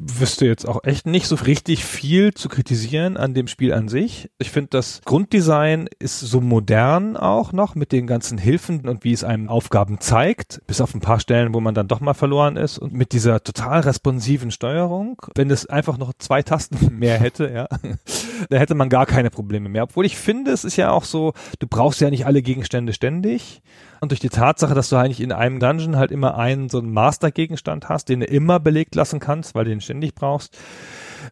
[0.00, 4.30] Wüsste jetzt auch echt nicht so richtig viel zu kritisieren an dem Spiel an sich.
[4.38, 9.12] Ich finde, das Grunddesign ist so modern auch noch mit den ganzen Hilfen und wie
[9.12, 12.56] es einem Aufgaben zeigt, bis auf ein paar Stellen, wo man dann doch mal verloren
[12.56, 15.20] ist und mit dieser total responsiven Steuerung.
[15.34, 17.66] Wenn es einfach noch zwei Tasten mehr hätte, ja,
[18.50, 19.82] da hätte man gar keine Probleme mehr.
[19.82, 23.62] Obwohl ich finde, es ist ja auch so, du brauchst ja nicht alle Gegenstände ständig.
[24.00, 26.92] Und durch die Tatsache, dass du eigentlich in einem Dungeon halt immer einen so einen
[26.92, 30.56] Master-Gegenstand hast, den du immer belegt lassen kannst, weil du den ständig brauchst,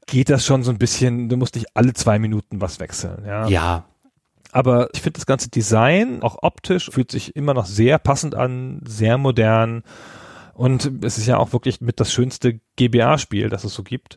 [0.07, 3.25] geht das schon so ein bisschen, du musst nicht alle zwei Minuten was wechseln.
[3.27, 3.47] Ja.
[3.49, 3.85] ja.
[4.53, 8.81] Aber ich finde das ganze Design, auch optisch, fühlt sich immer noch sehr passend an,
[8.87, 9.83] sehr modern.
[10.55, 14.17] Und es ist ja auch wirklich mit das schönste GBA-Spiel, das es so gibt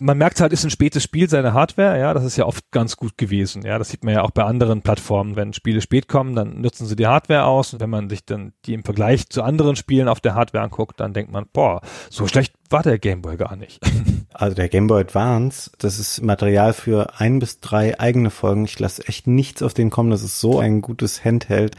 [0.00, 2.96] man merkt halt, ist ein spätes Spiel seine Hardware, ja, das ist ja oft ganz
[2.96, 6.34] gut gewesen, ja, das sieht man ja auch bei anderen Plattformen, wenn Spiele spät kommen,
[6.34, 9.42] dann nutzen sie die Hardware aus und wenn man sich dann die im Vergleich zu
[9.42, 11.80] anderen Spielen auf der Hardware anguckt, dann denkt man, boah,
[12.10, 13.80] so schlecht war der Gameboy gar nicht.
[14.36, 18.64] Also der Gameboy Advance, das ist Material für ein bis drei eigene Folgen.
[18.64, 20.10] Ich lasse echt nichts auf den kommen.
[20.10, 21.76] Das ist so ein gutes Handheld,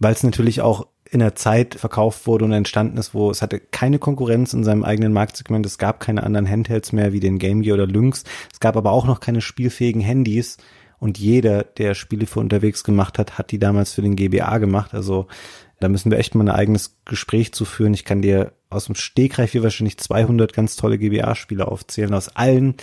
[0.00, 3.60] weil es natürlich auch in der Zeit verkauft wurde und entstanden ist, wo es hatte
[3.60, 5.64] keine Konkurrenz in seinem eigenen Marktsegment.
[5.64, 8.24] Es gab keine anderen Handhelds mehr wie den Game Gear oder Lynx.
[8.52, 10.58] Es gab aber auch noch keine spielfähigen Handys.
[10.98, 14.94] Und jeder, der Spiele für unterwegs gemacht hat, hat die damals für den GBA gemacht.
[14.94, 15.26] Also
[15.84, 17.92] da müssen wir echt mal ein eigenes Gespräch zu führen.
[17.92, 22.74] Ich kann dir aus dem Stegreif hier wahrscheinlich 200 ganz tolle GBA-Spiele aufzählen, aus allen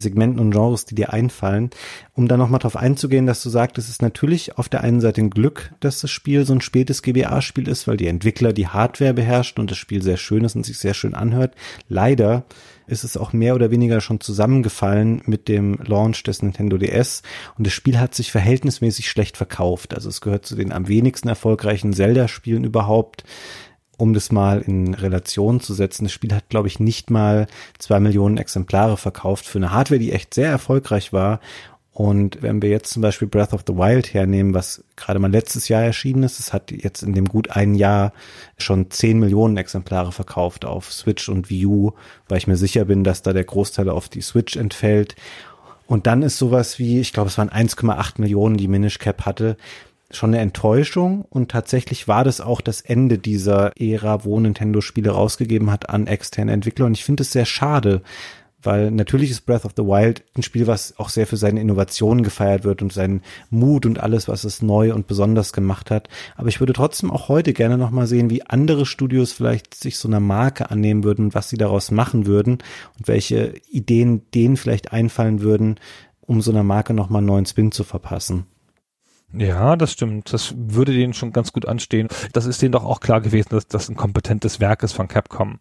[0.00, 1.70] Segmenten und Genres, die dir einfallen.
[2.14, 5.20] Um da nochmal drauf einzugehen, dass du sagst, es ist natürlich auf der einen Seite
[5.20, 9.14] ein Glück, dass das Spiel so ein spätes GBA-Spiel ist, weil die Entwickler die Hardware
[9.14, 11.54] beherrschen und das Spiel sehr schön ist und sich sehr schön anhört.
[11.88, 12.44] Leider
[12.88, 17.22] ist es auch mehr oder weniger schon zusammengefallen mit dem Launch des Nintendo DS
[17.56, 19.94] und das Spiel hat sich verhältnismäßig schlecht verkauft.
[19.94, 23.24] Also es gehört zu den am wenigsten erfolgreichen Zelda-Spielen überhaupt
[23.98, 27.98] um das mal in Relation zu setzen, das Spiel hat, glaube ich, nicht mal zwei
[27.98, 31.40] Millionen Exemplare verkauft für eine Hardware, die echt sehr erfolgreich war.
[31.98, 35.66] Und wenn wir jetzt zum Beispiel Breath of the Wild hernehmen, was gerade mal letztes
[35.66, 38.12] Jahr erschienen ist, es hat jetzt in dem gut einen Jahr
[38.56, 41.90] schon zehn Millionen Exemplare verkauft auf Switch und Wii U,
[42.28, 45.16] weil ich mir sicher bin, dass da der Großteil auf die Switch entfällt.
[45.88, 49.56] Und dann ist sowas wie, ich glaube, es waren 1,8 Millionen, die Minish Cap hatte.
[50.12, 51.24] Schon eine Enttäuschung.
[51.28, 56.06] Und tatsächlich war das auch das Ende dieser Ära, wo Nintendo Spiele rausgegeben hat an
[56.06, 56.86] externe Entwickler.
[56.86, 58.02] Und ich finde es sehr schade,
[58.62, 62.24] weil natürlich ist Breath of the Wild ein Spiel, was auch sehr für seine Innovationen
[62.24, 66.08] gefeiert wird und seinen Mut und alles, was es neu und besonders gemacht hat.
[66.36, 70.08] Aber ich würde trotzdem auch heute gerne nochmal sehen, wie andere Studios vielleicht sich so
[70.08, 72.58] einer Marke annehmen würden was sie daraus machen würden
[72.98, 75.78] und welche Ideen denen vielleicht einfallen würden,
[76.20, 78.46] um so einer Marke nochmal einen neuen Spin zu verpassen.
[79.32, 80.32] Ja, das stimmt.
[80.32, 82.08] Das würde denen schon ganz gut anstehen.
[82.32, 85.58] Das ist denen doch auch klar gewesen, dass das ein kompetentes Werk ist von Capcom.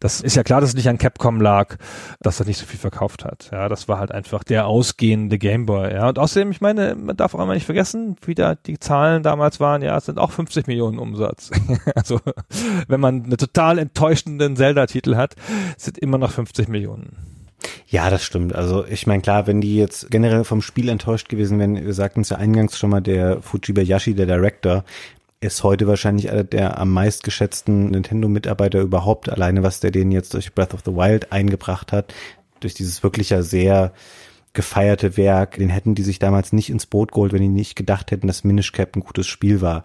[0.00, 1.76] Das ist ja klar, dass es nicht an Capcom lag,
[2.20, 3.48] dass er nicht so viel verkauft hat.
[3.52, 5.92] Ja, das war halt einfach der ausgehende Gameboy.
[5.92, 9.22] Ja, und außerdem, ich meine, man darf auch einmal nicht vergessen, wie da die Zahlen
[9.22, 9.82] damals waren.
[9.82, 11.50] Ja, es sind auch 50 Millionen Umsatz.
[11.94, 12.20] also,
[12.88, 15.36] wenn man einen total enttäuschenden Zelda-Titel hat,
[15.76, 17.34] sind immer noch 50 Millionen.
[17.86, 18.54] Ja, das stimmt.
[18.54, 22.20] Also ich meine, klar, wenn die jetzt generell vom Spiel enttäuscht gewesen wären, wir sagten
[22.20, 24.84] es ja eingangs schon mal, der Fujibayashi, der Director,
[25.44, 30.54] ist heute wahrscheinlich einer der am meistgeschätzten Nintendo-Mitarbeiter überhaupt, alleine was der denen jetzt durch
[30.54, 32.12] Breath of the Wild eingebracht hat,
[32.60, 33.92] durch dieses wirklich ja sehr
[34.52, 38.10] gefeierte Werk, den hätten die sich damals nicht ins Boot geholt, wenn die nicht gedacht
[38.10, 39.84] hätten, dass Minish Cap ein gutes Spiel war.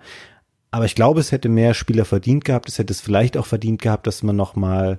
[0.72, 3.82] Aber ich glaube, es hätte mehr Spieler verdient gehabt, es hätte es vielleicht auch verdient
[3.82, 4.98] gehabt, dass man nochmal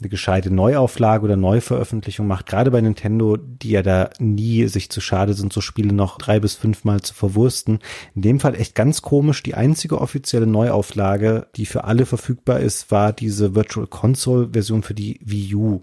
[0.00, 5.00] eine gescheite Neuauflage oder Neuveröffentlichung macht, gerade bei Nintendo, die ja da nie sich zu
[5.00, 7.80] schade sind, so Spiele noch drei bis fünfmal zu verwursten.
[8.14, 9.42] In dem Fall echt ganz komisch.
[9.42, 14.94] Die einzige offizielle Neuauflage, die für alle verfügbar ist, war diese Virtual Console Version für
[14.94, 15.82] die Wii U.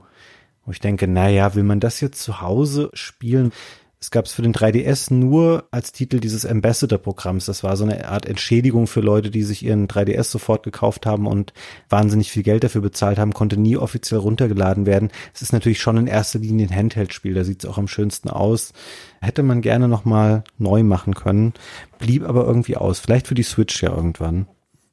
[0.65, 3.51] Wo ich denke, naja, will man das jetzt zu Hause spielen?
[3.99, 7.45] Es gab es für den 3DS nur als Titel dieses Ambassador-Programms.
[7.45, 11.25] Das war so eine Art Entschädigung für Leute, die sich ihren 3DS sofort gekauft haben
[11.25, 11.51] und
[11.89, 15.09] wahnsinnig viel Geld dafür bezahlt haben, konnte nie offiziell runtergeladen werden.
[15.33, 18.29] Es ist natürlich schon in erster Linie ein Handheld-Spiel, da sieht es auch am schönsten
[18.29, 18.71] aus.
[19.19, 21.55] Hätte man gerne nochmal neu machen können,
[21.97, 22.99] blieb aber irgendwie aus.
[22.99, 24.47] Vielleicht für die Switch ja irgendwann.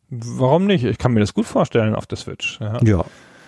[0.09, 0.84] Warum nicht?
[0.84, 2.59] Ich kann mir das gut vorstellen auf der Switch.
[2.61, 2.82] Ja.
[2.82, 3.05] ja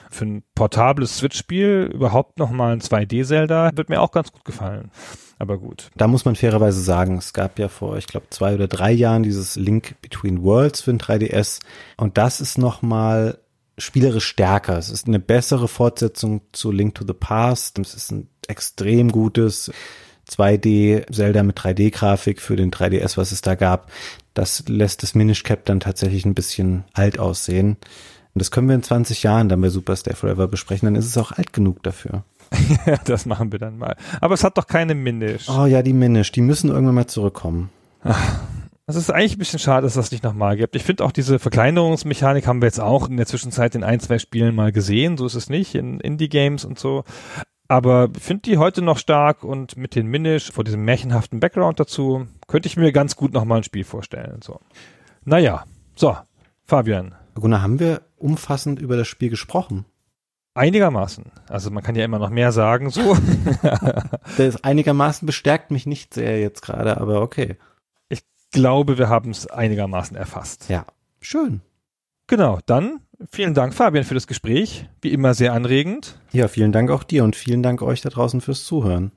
[0.09, 4.90] für ein portables Switch-Spiel überhaupt nochmal ein 2D-Zelda wird mir auch ganz gut gefallen.
[5.39, 5.91] Aber gut.
[5.97, 9.22] Da muss man fairerweise sagen, es gab ja vor, ich glaube, zwei oder drei Jahren
[9.22, 11.61] dieses Link Between Worlds für ein 3DS.
[11.97, 13.39] Und das ist nochmal
[13.78, 14.78] spielerisch stärker.
[14.78, 17.78] Es ist eine bessere Fortsetzung zu Link to the Past.
[17.78, 19.70] Es ist ein extrem gutes
[20.30, 23.91] 2D Zelda mit 3D-Grafik für den 3DS, was es da gab.
[24.34, 27.76] Das lässt das Minish Cap dann tatsächlich ein bisschen alt aussehen.
[28.34, 31.07] Und das können wir in 20 Jahren dann bei Super Stay Forever besprechen, dann ist
[31.07, 32.24] es auch alt genug dafür.
[33.05, 33.97] das machen wir dann mal.
[34.20, 35.49] Aber es hat doch keine Minish.
[35.49, 37.70] Oh ja, die Minish, die müssen irgendwann mal zurückkommen.
[38.86, 40.76] Das ist eigentlich ein bisschen schade, dass das nicht nochmal gibt.
[40.76, 44.18] Ich finde auch diese Verkleinerungsmechanik haben wir jetzt auch in der Zwischenzeit in ein, zwei
[44.18, 45.16] Spielen mal gesehen.
[45.16, 47.03] So ist es nicht in Indie-Games und so.
[47.68, 52.28] Aber finde die heute noch stark und mit den Minish vor diesem märchenhaften Background dazu
[52.47, 54.40] könnte ich mir ganz gut nochmal ein Spiel vorstellen.
[54.40, 54.61] So.
[55.24, 55.64] Naja,
[55.97, 56.16] so,
[56.64, 57.16] Fabian.
[57.34, 59.84] Gunnar, haben wir umfassend über das Spiel gesprochen?
[60.57, 61.24] Einigermaßen.
[61.50, 63.16] Also man kann ja immer noch mehr sagen, so.
[64.38, 67.57] das einigermaßen bestärkt mich nicht sehr jetzt gerade, aber okay.
[68.09, 70.70] Ich glaube, wir haben es einigermaßen erfasst.
[70.70, 70.86] Ja,
[71.20, 71.61] schön.
[72.26, 73.00] Genau, dann
[73.30, 74.88] vielen Dank, Fabian, für das Gespräch.
[75.02, 76.18] Wie immer sehr anregend.
[76.32, 79.12] Ja, vielen Dank auch dir und vielen Dank euch da draußen fürs Zuhören.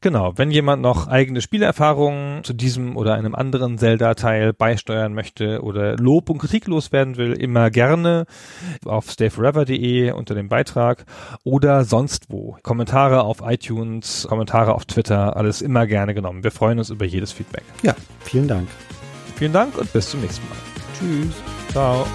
[0.00, 5.96] Genau, wenn jemand noch eigene Spielerfahrungen zu diesem oder einem anderen Zelda-Teil beisteuern möchte oder
[5.96, 8.26] Lob und Kritik loswerden will, immer gerne
[8.84, 11.04] auf stayforever.de unter dem Beitrag
[11.42, 12.56] oder sonst wo.
[12.62, 16.44] Kommentare auf iTunes, Kommentare auf Twitter, alles immer gerne genommen.
[16.44, 17.64] Wir freuen uns über jedes Feedback.
[17.82, 18.68] Ja, vielen Dank.
[19.36, 20.58] Vielen Dank und bis zum nächsten Mal.
[20.98, 21.34] Tschüss.
[21.72, 22.06] Ciao.